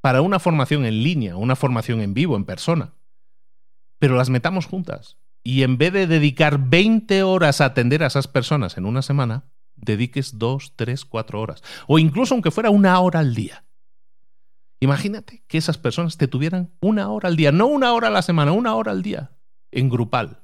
Para 0.00 0.22
una 0.22 0.38
formación 0.38 0.84
en 0.86 1.02
línea, 1.02 1.36
una 1.36 1.56
formación 1.56 2.00
en 2.00 2.14
vivo, 2.14 2.36
en 2.36 2.44
persona. 2.44 2.94
Pero 3.98 4.16
las 4.16 4.30
metamos 4.30 4.66
juntas 4.66 5.18
y 5.42 5.62
en 5.62 5.78
vez 5.78 5.92
de 5.92 6.06
dedicar 6.06 6.58
20 6.58 7.22
horas 7.22 7.60
a 7.60 7.66
atender 7.66 8.02
a 8.02 8.06
esas 8.06 8.28
personas 8.28 8.76
en 8.76 8.86
una 8.86 9.02
semana, 9.02 9.44
dediques 9.74 10.38
2, 10.38 10.74
3, 10.76 11.04
4 11.04 11.40
horas. 11.40 11.62
O 11.86 11.98
incluso 11.98 12.34
aunque 12.34 12.50
fuera 12.50 12.70
una 12.70 12.98
hora 13.00 13.20
al 13.20 13.34
día. 13.34 13.64
Imagínate 14.80 15.44
que 15.48 15.58
esas 15.58 15.78
personas 15.78 16.16
te 16.16 16.28
tuvieran 16.28 16.72
una 16.80 17.08
hora 17.08 17.28
al 17.28 17.36
día, 17.36 17.52
no 17.52 17.66
una 17.66 17.92
hora 17.92 18.08
a 18.08 18.10
la 18.10 18.22
semana, 18.22 18.52
una 18.52 18.74
hora 18.74 18.92
al 18.92 19.02
día, 19.02 19.32
en 19.70 19.88
grupal. 19.88 20.42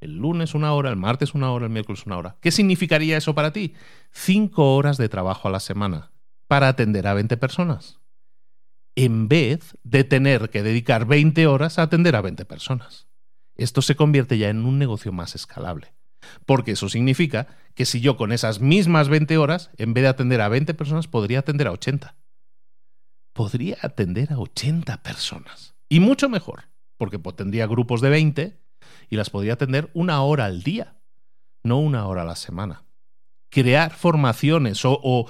El 0.00 0.16
lunes 0.16 0.54
una 0.54 0.72
hora, 0.72 0.90
el 0.90 0.96
martes 0.96 1.34
una 1.34 1.52
hora, 1.52 1.66
el 1.66 1.72
miércoles 1.72 2.04
una 2.06 2.18
hora. 2.18 2.36
¿Qué 2.40 2.50
significaría 2.50 3.16
eso 3.16 3.34
para 3.34 3.52
ti? 3.52 3.74
Cinco 4.10 4.74
horas 4.74 4.96
de 4.98 5.08
trabajo 5.08 5.48
a 5.48 5.50
la 5.50 5.60
semana 5.60 6.12
para 6.48 6.68
atender 6.68 7.06
a 7.06 7.14
20 7.14 7.36
personas. 7.36 8.00
en 8.94 9.28
vez 9.28 9.76
de 9.84 10.04
tener 10.04 10.50
que 10.50 10.62
dedicar 10.62 11.06
20 11.06 11.46
horas 11.46 11.78
a 11.78 11.82
atender 11.82 12.14
a 12.16 12.20
20 12.20 12.44
personas. 12.44 13.06
Esto 13.54 13.82
se 13.82 13.96
convierte 13.96 14.38
ya 14.38 14.48
en 14.48 14.64
un 14.64 14.78
negocio 14.78 15.12
más 15.12 15.34
escalable. 15.34 15.94
Porque 16.46 16.72
eso 16.72 16.88
significa 16.88 17.48
que 17.74 17.84
si 17.84 18.00
yo 18.00 18.16
con 18.16 18.32
esas 18.32 18.60
mismas 18.60 19.08
20 19.08 19.36
horas, 19.38 19.70
en 19.76 19.94
vez 19.94 20.02
de 20.02 20.08
atender 20.08 20.40
a 20.40 20.48
20 20.48 20.74
personas, 20.74 21.08
podría 21.08 21.40
atender 21.40 21.66
a 21.66 21.72
80. 21.72 22.16
Podría 23.32 23.78
atender 23.82 24.32
a 24.32 24.38
80 24.38 25.02
personas. 25.02 25.74
Y 25.88 26.00
mucho 26.00 26.28
mejor, 26.28 26.68
porque 26.96 27.18
tendría 27.18 27.66
grupos 27.66 28.00
de 28.00 28.10
20 28.10 28.60
y 29.10 29.16
las 29.16 29.30
podría 29.30 29.54
atender 29.54 29.90
una 29.94 30.22
hora 30.22 30.46
al 30.46 30.62
día, 30.62 30.96
no 31.62 31.78
una 31.78 32.06
hora 32.06 32.22
a 32.22 32.26
la 32.26 32.36
semana 32.36 32.84
crear 33.52 33.92
formaciones 33.92 34.80
o, 34.84 35.26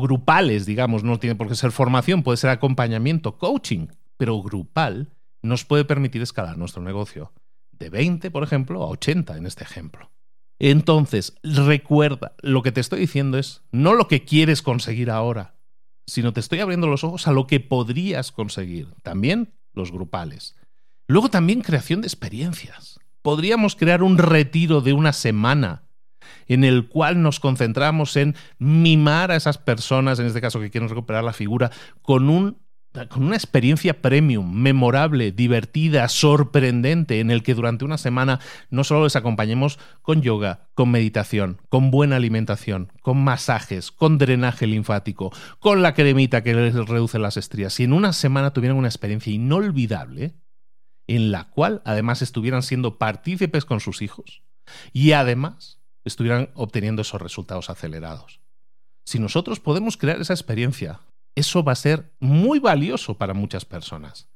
grupales, 0.00 0.66
digamos, 0.66 1.02
no 1.02 1.18
tiene 1.18 1.34
por 1.34 1.48
qué 1.48 1.56
ser 1.56 1.72
formación, 1.72 2.22
puede 2.22 2.36
ser 2.36 2.48
acompañamiento, 2.50 3.36
coaching, 3.36 3.88
pero 4.16 4.40
grupal 4.40 5.10
nos 5.42 5.64
puede 5.64 5.84
permitir 5.84 6.22
escalar 6.22 6.58
nuestro 6.58 6.82
negocio 6.82 7.32
de 7.72 7.90
20, 7.90 8.30
por 8.30 8.42
ejemplo, 8.42 8.82
a 8.82 8.88
80 8.88 9.36
en 9.36 9.46
este 9.46 9.64
ejemplo. 9.64 10.10
Entonces, 10.58 11.34
recuerda, 11.42 12.34
lo 12.42 12.62
que 12.62 12.72
te 12.72 12.80
estoy 12.80 13.00
diciendo 13.00 13.38
es 13.38 13.62
no 13.72 13.94
lo 13.94 14.08
que 14.08 14.24
quieres 14.24 14.60
conseguir 14.60 15.10
ahora, 15.10 15.54
sino 16.06 16.32
te 16.32 16.40
estoy 16.40 16.60
abriendo 16.60 16.86
los 16.86 17.04
ojos 17.04 17.26
a 17.26 17.32
lo 17.32 17.46
que 17.46 17.60
podrías 17.60 18.30
conseguir. 18.32 18.88
También 19.02 19.54
los 19.72 19.90
grupales. 19.90 20.56
Luego 21.08 21.30
también 21.30 21.62
creación 21.62 22.02
de 22.02 22.08
experiencias. 22.08 23.00
Podríamos 23.22 23.74
crear 23.74 24.02
un 24.02 24.18
retiro 24.18 24.82
de 24.82 24.92
una 24.92 25.12
semana 25.12 25.84
en 26.46 26.64
el 26.64 26.88
cual 26.88 27.22
nos 27.22 27.40
concentramos 27.40 28.16
en 28.16 28.34
mimar 28.58 29.30
a 29.30 29.36
esas 29.36 29.56
personas, 29.56 30.18
en 30.18 30.26
este 30.26 30.40
caso 30.40 30.60
que 30.60 30.70
quieren 30.70 30.88
recuperar 30.88 31.24
la 31.24 31.32
figura, 31.32 31.70
con 32.02 32.28
un 32.28 32.58
con 33.08 33.22
una 33.22 33.36
experiencia 33.36 34.02
premium, 34.02 34.52
memorable, 34.52 35.30
divertida, 35.30 36.08
sorprendente, 36.08 37.20
en 37.20 37.30
el 37.30 37.42
que 37.42 37.54
durante 37.54 37.84
una 37.84 37.98
semana 37.98 38.40
no 38.68 38.82
solo 38.82 39.04
les 39.04 39.14
acompañemos 39.14 39.78
con 40.02 40.22
yoga, 40.22 40.68
con 40.74 40.90
meditación, 40.90 41.60
con 41.68 41.90
buena 41.90 42.16
alimentación, 42.16 42.92
con 43.02 43.22
masajes, 43.22 43.92
con 43.92 44.18
drenaje 44.18 44.66
linfático, 44.66 45.32
con 45.60 45.82
la 45.82 45.94
cremita 45.94 46.42
que 46.42 46.54
les 46.54 46.74
reduce 46.74 47.18
las 47.18 47.36
estrías, 47.36 47.78
y 47.78 47.84
en 47.84 47.92
una 47.92 48.12
semana 48.12 48.52
tuvieran 48.52 48.76
una 48.76 48.88
experiencia 48.88 49.32
inolvidable, 49.32 50.34
en 51.06 51.30
la 51.30 51.48
cual 51.50 51.82
además 51.84 52.22
estuvieran 52.22 52.62
siendo 52.62 52.98
partícipes 52.98 53.64
con 53.64 53.78
sus 53.78 54.02
hijos, 54.02 54.42
y 54.92 55.12
además 55.12 55.80
estuvieran 56.04 56.50
obteniendo 56.54 57.02
esos 57.02 57.22
resultados 57.22 57.70
acelerados. 57.70 58.40
Si 59.04 59.18
nosotros 59.18 59.60
podemos 59.60 59.96
crear 59.96 60.20
esa 60.20 60.34
experiencia, 60.34 61.00
eso 61.34 61.62
va 61.62 61.72
a 61.72 61.76
ser 61.76 62.12
muy 62.20 62.58
valioso 62.58 63.16
para 63.16 63.34
muchas 63.34 63.64
personas, 63.64 64.28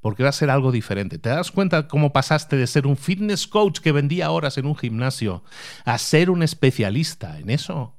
porque 0.00 0.22
va 0.22 0.28
a 0.28 0.32
ser 0.32 0.50
algo 0.50 0.72
diferente. 0.72 1.18
¿Te 1.18 1.28
das 1.28 1.50
cuenta 1.50 1.88
cómo 1.88 2.12
pasaste 2.12 2.56
de 2.56 2.66
ser 2.66 2.86
un 2.86 2.96
fitness 2.96 3.46
coach 3.46 3.80
que 3.80 3.92
vendía 3.92 4.30
horas 4.30 4.58
en 4.58 4.66
un 4.66 4.76
gimnasio 4.76 5.42
a 5.84 5.98
ser 5.98 6.30
un 6.30 6.42
especialista 6.42 7.38
en 7.38 7.50
eso? 7.50 7.98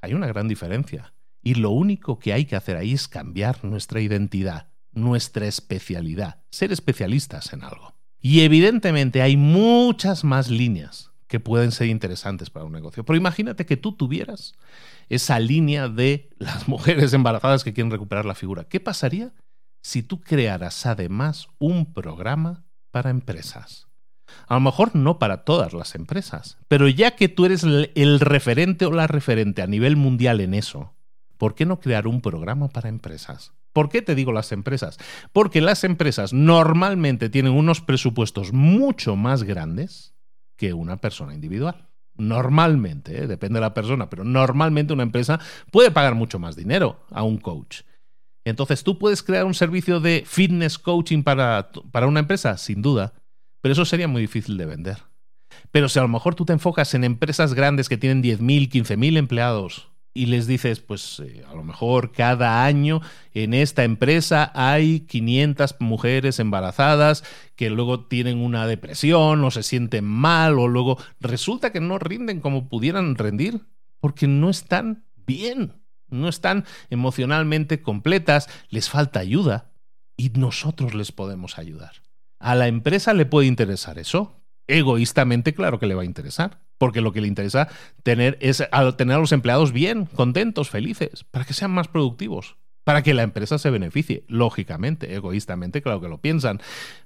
Hay 0.00 0.14
una 0.14 0.26
gran 0.26 0.48
diferencia. 0.48 1.14
Y 1.42 1.54
lo 1.54 1.70
único 1.70 2.18
que 2.18 2.32
hay 2.32 2.44
que 2.44 2.56
hacer 2.56 2.76
ahí 2.76 2.92
es 2.92 3.08
cambiar 3.08 3.64
nuestra 3.64 4.00
identidad, 4.00 4.68
nuestra 4.92 5.46
especialidad, 5.46 6.44
ser 6.50 6.72
especialistas 6.72 7.52
en 7.52 7.64
algo. 7.64 7.94
Y 8.20 8.42
evidentemente 8.42 9.22
hay 9.22 9.36
muchas 9.36 10.22
más 10.22 10.48
líneas 10.48 11.10
que 11.26 11.40
pueden 11.40 11.72
ser 11.72 11.88
interesantes 11.88 12.50
para 12.50 12.66
un 12.66 12.72
negocio. 12.72 13.04
Pero 13.04 13.16
imagínate 13.16 13.66
que 13.66 13.76
tú 13.76 13.92
tuvieras 13.92 14.54
esa 15.12 15.38
línea 15.38 15.88
de 15.88 16.30
las 16.38 16.68
mujeres 16.68 17.12
embarazadas 17.12 17.64
que 17.64 17.74
quieren 17.74 17.90
recuperar 17.90 18.24
la 18.24 18.34
figura. 18.34 18.64
¿Qué 18.64 18.80
pasaría 18.80 19.32
si 19.82 20.02
tú 20.02 20.22
crearas 20.22 20.86
además 20.86 21.48
un 21.58 21.92
programa 21.92 22.64
para 22.90 23.10
empresas? 23.10 23.88
A 24.48 24.54
lo 24.54 24.60
mejor 24.60 24.96
no 24.96 25.18
para 25.18 25.44
todas 25.44 25.74
las 25.74 25.94
empresas, 25.94 26.56
pero 26.66 26.88
ya 26.88 27.16
que 27.16 27.28
tú 27.28 27.44
eres 27.44 27.62
el 27.62 28.20
referente 28.20 28.86
o 28.86 28.92
la 28.92 29.06
referente 29.06 29.60
a 29.60 29.66
nivel 29.66 29.96
mundial 29.96 30.40
en 30.40 30.54
eso, 30.54 30.94
¿por 31.36 31.54
qué 31.54 31.66
no 31.66 31.78
crear 31.78 32.06
un 32.06 32.22
programa 32.22 32.68
para 32.68 32.88
empresas? 32.88 33.52
¿Por 33.74 33.90
qué 33.90 34.00
te 34.00 34.14
digo 34.14 34.32
las 34.32 34.50
empresas? 34.52 34.96
Porque 35.34 35.60
las 35.60 35.84
empresas 35.84 36.32
normalmente 36.32 37.28
tienen 37.28 37.52
unos 37.52 37.82
presupuestos 37.82 38.54
mucho 38.54 39.16
más 39.16 39.42
grandes 39.42 40.14
que 40.56 40.72
una 40.72 40.96
persona 40.96 41.34
individual. 41.34 41.91
Normalmente, 42.16 43.22
¿eh? 43.22 43.26
depende 43.26 43.58
de 43.58 43.62
la 43.62 43.74
persona, 43.74 44.10
pero 44.10 44.24
normalmente 44.24 44.92
una 44.92 45.02
empresa 45.02 45.40
puede 45.70 45.90
pagar 45.90 46.14
mucho 46.14 46.38
más 46.38 46.56
dinero 46.56 47.00
a 47.10 47.22
un 47.22 47.38
coach. 47.38 47.82
Entonces, 48.44 48.82
¿tú 48.82 48.98
puedes 48.98 49.22
crear 49.22 49.44
un 49.44 49.54
servicio 49.54 50.00
de 50.00 50.24
fitness 50.26 50.78
coaching 50.78 51.22
para, 51.22 51.70
para 51.90 52.06
una 52.06 52.20
empresa? 52.20 52.56
Sin 52.58 52.82
duda, 52.82 53.14
pero 53.60 53.72
eso 53.72 53.84
sería 53.84 54.08
muy 54.08 54.22
difícil 54.22 54.56
de 54.56 54.66
vender. 54.66 54.98
Pero 55.70 55.88
si 55.88 55.98
a 55.98 56.02
lo 56.02 56.08
mejor 56.08 56.34
tú 56.34 56.44
te 56.44 56.52
enfocas 56.52 56.94
en 56.94 57.04
empresas 57.04 57.54
grandes 57.54 57.88
que 57.88 57.96
tienen 57.96 58.22
10.000, 58.22 58.68
15.000 58.70 59.16
empleados 59.16 59.91
y 60.14 60.26
les 60.26 60.46
dices, 60.46 60.80
pues 60.80 61.20
eh, 61.20 61.44
a 61.48 61.54
lo 61.54 61.64
mejor 61.64 62.12
cada 62.12 62.64
año 62.64 63.00
en 63.32 63.54
esta 63.54 63.84
empresa 63.84 64.52
hay 64.54 65.00
500 65.00 65.76
mujeres 65.80 66.38
embarazadas 66.38 67.24
que 67.56 67.70
luego 67.70 68.06
tienen 68.06 68.38
una 68.38 68.66
depresión 68.66 69.42
o 69.44 69.50
se 69.50 69.62
sienten 69.62 70.04
mal 70.04 70.58
o 70.58 70.68
luego 70.68 70.98
resulta 71.20 71.72
que 71.72 71.80
no 71.80 71.98
rinden 71.98 72.40
como 72.40 72.68
pudieran 72.68 73.14
rendir 73.14 73.62
porque 74.00 74.26
no 74.26 74.50
están 74.50 75.04
bien, 75.26 75.80
no 76.08 76.28
están 76.28 76.64
emocionalmente 76.90 77.80
completas, 77.80 78.48
les 78.68 78.90
falta 78.90 79.20
ayuda 79.20 79.72
y 80.16 80.30
nosotros 80.30 80.94
les 80.94 81.12
podemos 81.12 81.58
ayudar. 81.58 82.02
A 82.38 82.54
la 82.54 82.66
empresa 82.66 83.14
le 83.14 83.24
puede 83.24 83.46
interesar 83.46 83.98
eso, 83.98 84.42
egoístamente 84.66 85.54
claro 85.54 85.78
que 85.78 85.86
le 85.86 85.94
va 85.94 86.02
a 86.02 86.06
interesar 86.06 86.60
porque 86.82 87.00
lo 87.00 87.12
que 87.12 87.20
le 87.20 87.28
interesa 87.28 87.68
tener 88.02 88.36
es 88.40 88.60
tener 88.96 89.14
a 89.14 89.20
los 89.20 89.30
empleados 89.30 89.70
bien, 89.70 90.06
contentos, 90.06 90.68
felices, 90.68 91.22
para 91.30 91.44
que 91.44 91.54
sean 91.54 91.70
más 91.70 91.86
productivos, 91.86 92.56
para 92.82 93.02
que 93.02 93.14
la 93.14 93.22
empresa 93.22 93.56
se 93.58 93.70
beneficie, 93.70 94.24
lógicamente, 94.26 95.14
egoístamente, 95.14 95.80
claro 95.80 96.00
que 96.00 96.08
lo 96.08 96.20
piensan, 96.20 96.60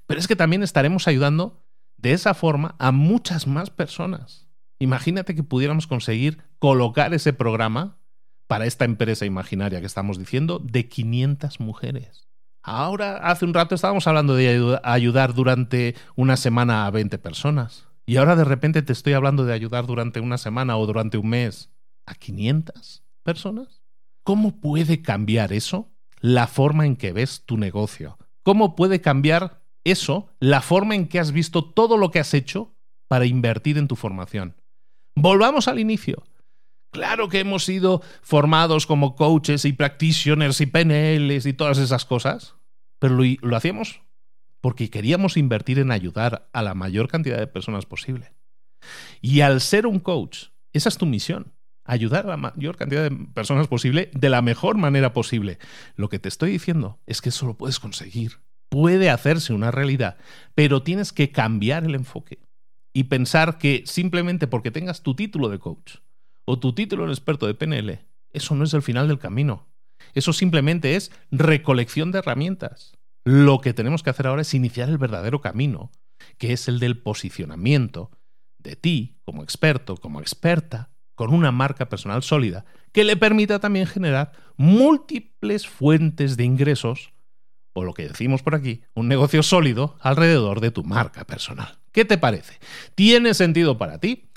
pero 0.07 0.19
es 0.19 0.29
que 0.29 0.35
también 0.35 0.63
estaremos 0.63 1.07
ayudando 1.09 1.63
de 1.99 2.13
esa 2.13 2.33
forma 2.33 2.75
a 2.79 2.91
muchas 2.91 3.47
más 3.47 3.69
personas. 3.69 4.49
Imagínate 4.79 5.35
que 5.35 5.43
pudiéramos 5.43 5.87
conseguir 5.87 6.39
colocar 6.59 7.13
ese 7.13 7.35
programa 7.35 7.99
para 8.47 8.65
esta 8.65 8.87
empresa 8.87 9.27
imaginaria 9.27 9.81
que 9.81 9.87
estamos 9.87 10.19
diciendo 10.19 10.59
de 10.59 10.89
500 10.89 11.61
mujeres. 11.61 12.29
Ahora, 12.63 13.19
hace 13.19 13.45
un 13.45 13.53
rato 13.53 13.75
estábamos 13.75 14.07
hablando 14.07 14.37
de 14.37 14.81
ayudar 14.83 15.35
durante 15.35 15.97
una 16.15 16.39
semana 16.39 16.87
a 16.87 16.91
20 16.91 17.19
personas. 17.19 17.87
Y 18.07 18.17
ahora 18.17 18.37
de 18.37 18.45
repente 18.45 18.83
te 18.83 18.93
estoy 18.93 19.15
hablando 19.15 19.45
de 19.45 19.53
ayudar 19.53 19.87
durante 19.87 20.21
una 20.21 20.39
semana 20.39 20.77
o 20.77 20.87
durante 20.87 21.19
un 21.19 21.29
mes 21.29 21.71
a 22.07 22.15
500 22.15 23.03
personas. 23.25 23.83
¿Cómo 24.23 24.61
puede 24.61 25.03
cambiar 25.03 25.53
eso 25.53 25.93
la 26.21 26.47
forma 26.47 26.87
en 26.87 26.95
que 26.95 27.13
ves 27.13 27.43
tu 27.45 27.59
negocio? 27.59 28.17
¿Cómo 28.45 28.77
puede 28.77 29.01
cambiar 29.01 29.61
eso 29.83 30.29
la 30.39 30.63
forma 30.63 30.95
en 30.95 31.09
que 31.09 31.19
has 31.19 31.33
visto 31.33 31.65
todo 31.65 31.97
lo 31.97 32.13
que 32.13 32.21
has 32.21 32.33
hecho 32.33 32.77
para 33.09 33.27
invertir 33.27 33.77
en 33.77 33.89
tu 33.89 33.97
formación? 33.97 34.55
Volvamos 35.17 35.67
al 35.67 35.81
inicio. 35.81 36.23
Claro 36.93 37.29
que 37.29 37.41
hemos 37.41 37.65
sido 37.65 38.03
formados 38.23 38.87
como 38.87 39.17
coaches 39.17 39.65
y 39.65 39.73
practitioners 39.73 40.61
y 40.61 40.67
PNLs 40.67 41.45
y 41.47 41.53
todas 41.53 41.79
esas 41.79 42.05
cosas, 42.05 42.55
pero 43.01 43.17
lo, 43.17 43.25
lo 43.43 43.57
hacíamos 43.57 44.06
porque 44.67 44.91
queríamos 44.91 45.37
invertir 45.37 45.79
en 45.79 45.93
ayudar 45.93 46.49
a 46.53 46.61
la 46.61 46.75
mayor 46.75 47.07
cantidad 47.07 47.39
de 47.39 47.47
personas 47.47 47.87
posible. 47.87 48.33
Y 49.21 49.43
al 49.43 49.61
ser 49.61 49.87
un 49.87 50.01
coach, 50.01 50.47
esa 50.73 50.89
es 50.89 50.99
tu 50.99 51.07
misión, 51.07 51.53
ayudar 51.85 52.27
a 52.27 52.31
la 52.31 52.37
mayor 52.37 52.77
cantidad 52.77 53.09
de 53.09 53.17
personas 53.33 53.69
posible 53.69 54.11
de 54.13 54.29
la 54.29 54.43
mejor 54.43 54.77
manera 54.77 55.13
posible. 55.13 55.61
Lo 55.95 56.09
que 56.09 56.19
te 56.19 56.29
estoy 56.29 56.51
diciendo 56.51 56.99
es 57.07 57.21
que 57.21 57.29
eso 57.29 57.47
lo 57.47 57.57
puedes 57.57 57.79
conseguir, 57.79 58.41
puede 58.69 59.09
hacerse 59.09 59.53
una 59.53 59.71
realidad, 59.71 60.17
pero 60.57 60.83
tienes 60.83 61.13
que 61.13 61.31
cambiar 61.31 61.85
el 61.85 61.95
enfoque 61.95 62.41
y 62.93 63.05
pensar 63.05 63.59
que 63.59 63.85
simplemente 63.87 64.49
porque 64.49 64.73
tengas 64.73 65.05
tu 65.05 65.15
título 65.15 65.49
de 65.49 65.61
coach 65.61 65.99
o 66.45 66.59
tu 66.59 66.73
título 66.73 67.07
de 67.07 67.13
experto 67.13 67.47
de 67.47 67.55
PNL, 67.55 68.01
eso 68.33 68.57
no 68.57 68.65
es 68.65 68.75
el 68.75 68.83
final 68.83 69.07
del 69.07 69.21
camino. 69.21 69.69
Eso 70.13 70.33
simplemente 70.33 70.97
es 70.97 71.13
recolección 71.31 72.11
de 72.11 72.19
herramientas. 72.19 72.96
Lo 73.27 73.61
que 73.61 73.75
tenemos 73.75 74.05
que 74.05 74.11
hacer 74.11 74.29
ahora 74.29 74.43
es 74.43 74.55
iniciar 74.55 74.89
el 74.89 74.99
verdadero 74.99 75.41
camino, 75.41 75.91
que 76.39 76.53
es 76.53 76.69
el 76.69 76.79
del 76.79 76.97
posicionamiento 76.97 78.13
de 78.59 78.77
ti 78.77 79.19
como 79.25 79.43
experto, 79.43 79.97
como 79.97 80.21
experta, 80.21 80.91
con 81.17 81.35
una 81.35 81.51
marca 81.51 81.89
personal 81.89 82.23
sólida, 82.23 82.67
que 82.93 83.03
le 83.03 83.17
permita 83.17 83.59
también 83.59 83.89
generar 83.89 84.31
múltiples 84.57 85.67
fuentes 85.67 86.37
de 86.37 86.45
ingresos, 86.45 87.15
o 87.73 87.83
lo 87.83 87.95
que 87.95 88.07
decimos 88.07 88.45
por 88.45 88.55
aquí, 88.55 88.85
un 88.95 89.09
negocio 89.09 89.43
sólido 89.43 89.99
alrededor 90.01 90.61
de 90.61 90.71
tu 90.71 90.85
marca 90.85 91.25
personal. 91.25 91.81
¿Qué 91.91 92.05
te 92.05 92.19
parece? 92.19 92.61
¿Tiene 92.95 93.35
sentido 93.35 93.77
para 93.77 93.99
ti? 93.99 94.31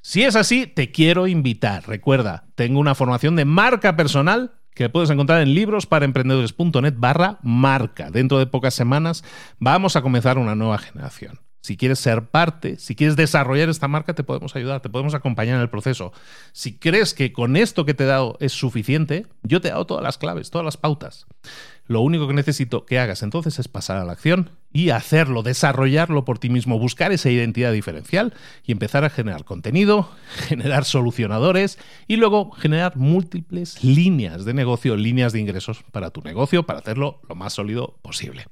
Si 0.00 0.22
es 0.22 0.36
así, 0.36 0.66
te 0.66 0.90
quiero 0.90 1.26
invitar. 1.26 1.86
Recuerda, 1.86 2.46
tengo 2.54 2.80
una 2.80 2.94
formación 2.94 3.36
de 3.36 3.44
marca 3.44 3.94
personal 3.94 4.54
que 4.74 4.88
puedes 4.88 5.10
encontrar 5.10 5.42
en 5.42 5.54
librosparaemprendedores.net 5.54 6.94
barra 6.96 7.38
marca. 7.42 8.10
Dentro 8.10 8.38
de 8.38 8.46
pocas 8.46 8.74
semanas 8.74 9.24
vamos 9.58 9.96
a 9.96 10.02
comenzar 10.02 10.38
una 10.38 10.54
nueva 10.54 10.78
generación. 10.78 11.40
Si 11.62 11.76
quieres 11.76 12.00
ser 12.00 12.26
parte, 12.26 12.76
si 12.76 12.96
quieres 12.96 13.14
desarrollar 13.14 13.68
esta 13.68 13.86
marca, 13.86 14.14
te 14.14 14.24
podemos 14.24 14.56
ayudar, 14.56 14.80
te 14.80 14.88
podemos 14.88 15.14
acompañar 15.14 15.54
en 15.56 15.62
el 15.62 15.70
proceso. 15.70 16.12
Si 16.52 16.76
crees 16.76 17.14
que 17.14 17.32
con 17.32 17.56
esto 17.56 17.84
que 17.84 17.94
te 17.94 18.02
he 18.02 18.08
dado 18.08 18.36
es 18.40 18.52
suficiente, 18.52 19.26
yo 19.44 19.60
te 19.60 19.68
he 19.68 19.70
dado 19.70 19.86
todas 19.86 20.02
las 20.02 20.18
claves, 20.18 20.50
todas 20.50 20.64
las 20.64 20.76
pautas. 20.76 21.26
Lo 21.86 22.00
único 22.00 22.26
que 22.28 22.34
necesito 22.34 22.86
que 22.86 22.98
hagas 22.98 23.22
entonces 23.22 23.58
es 23.58 23.68
pasar 23.68 23.98
a 23.98 24.04
la 24.04 24.12
acción 24.12 24.50
y 24.72 24.90
hacerlo, 24.90 25.42
desarrollarlo 25.42 26.24
por 26.24 26.38
ti 26.38 26.48
mismo, 26.48 26.78
buscar 26.78 27.12
esa 27.12 27.30
identidad 27.30 27.72
diferencial 27.72 28.32
y 28.64 28.72
empezar 28.72 29.04
a 29.04 29.10
generar 29.10 29.44
contenido, 29.44 30.08
generar 30.48 30.84
solucionadores 30.84 31.78
y 32.06 32.16
luego 32.16 32.50
generar 32.52 32.96
múltiples 32.96 33.82
líneas 33.84 34.44
de 34.44 34.54
negocio, 34.54 34.96
líneas 34.96 35.32
de 35.32 35.40
ingresos 35.40 35.82
para 35.92 36.10
tu 36.10 36.22
negocio 36.22 36.64
para 36.64 36.78
hacerlo 36.78 37.20
lo 37.28 37.34
más 37.34 37.52
sólido 37.52 37.98
posible. 38.02 38.46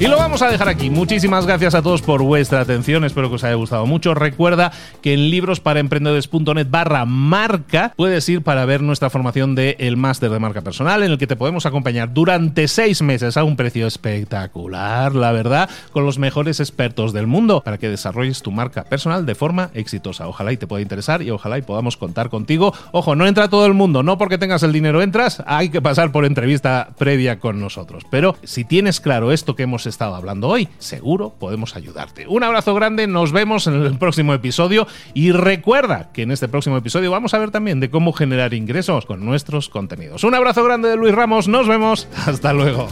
Y 0.00 0.08
lo 0.08 0.16
vamos 0.16 0.42
a 0.42 0.50
dejar 0.50 0.68
aquí. 0.68 0.90
Muchísimas 0.90 1.46
gracias 1.46 1.76
a 1.76 1.82
todos 1.82 2.02
por 2.02 2.22
vuestra 2.22 2.60
atención. 2.60 3.04
Espero 3.04 3.28
que 3.28 3.36
os 3.36 3.44
haya 3.44 3.54
gustado 3.54 3.86
mucho. 3.86 4.14
Recuerda 4.14 4.72
que 5.00 5.14
en 5.14 5.30
librosparaemprendedores.net 5.30 6.66
barra 6.68 7.04
marca 7.04 7.92
puedes 7.96 8.28
ir 8.28 8.42
para 8.42 8.64
ver 8.64 8.82
nuestra 8.82 9.10
formación 9.10 9.54
de 9.54 9.76
el 9.78 9.96
máster 9.96 10.30
de 10.30 10.40
marca 10.40 10.62
personal 10.62 11.04
en 11.04 11.12
el 11.12 11.18
que 11.18 11.28
te 11.28 11.36
podemos 11.36 11.66
acompañar 11.66 12.12
durante 12.12 12.66
seis 12.66 13.00
meses 13.00 13.36
a 13.36 13.44
un 13.44 13.54
precio 13.54 13.86
espectacular, 13.86 15.14
la 15.14 15.30
verdad, 15.30 15.70
con 15.92 16.04
los 16.04 16.18
mejores 16.18 16.58
expertos 16.58 17.12
del 17.12 17.28
mundo 17.28 17.62
para 17.62 17.78
que 17.78 17.88
desarrolles 17.88 18.42
tu 18.42 18.50
marca 18.50 18.82
personal 18.82 19.24
de 19.24 19.36
forma 19.36 19.70
exitosa. 19.72 20.26
Ojalá 20.26 20.52
y 20.52 20.56
te 20.56 20.66
pueda 20.66 20.82
interesar 20.82 21.22
y 21.22 21.30
ojalá 21.30 21.58
y 21.58 21.62
podamos 21.62 21.96
contar 21.96 22.28
contigo. 22.28 22.74
Ojo, 22.90 23.14
no 23.14 23.28
entra 23.28 23.48
todo 23.48 23.66
el 23.66 23.74
mundo, 23.74 24.02
no 24.02 24.18
porque 24.18 24.38
tengas 24.38 24.64
el 24.64 24.72
dinero 24.72 25.00
entras, 25.00 25.44
hay 25.46 25.68
que 25.68 25.80
pasar 25.80 26.10
por 26.10 26.24
entrevista 26.24 26.88
previa 26.98 27.38
con 27.38 27.60
nosotros. 27.60 28.02
Pero 28.10 28.36
si 28.42 28.64
tienes 28.64 29.00
claro 29.00 29.30
esto 29.30 29.54
que 29.54 29.62
hemos 29.62 29.86
estado 29.92 30.14
hablando 30.14 30.48
hoy. 30.48 30.68
Seguro 30.78 31.34
podemos 31.38 31.76
ayudarte. 31.76 32.26
Un 32.26 32.42
abrazo 32.42 32.74
grande, 32.74 33.06
nos 33.06 33.32
vemos 33.32 33.66
en 33.66 33.74
el 33.74 33.98
próximo 33.98 34.34
episodio 34.34 34.86
y 35.14 35.32
recuerda 35.32 36.10
que 36.12 36.22
en 36.22 36.32
este 36.32 36.48
próximo 36.48 36.76
episodio 36.76 37.10
vamos 37.10 37.34
a 37.34 37.38
ver 37.38 37.50
también 37.50 37.80
de 37.80 37.90
cómo 37.90 38.12
generar 38.12 38.54
ingresos 38.54 39.06
con 39.06 39.24
nuestros 39.24 39.68
contenidos. 39.68 40.24
Un 40.24 40.34
abrazo 40.34 40.64
grande 40.64 40.88
de 40.88 40.96
Luis 40.96 41.14
Ramos, 41.14 41.46
nos 41.46 41.68
vemos, 41.68 42.08
hasta 42.26 42.52
luego. 42.52 42.88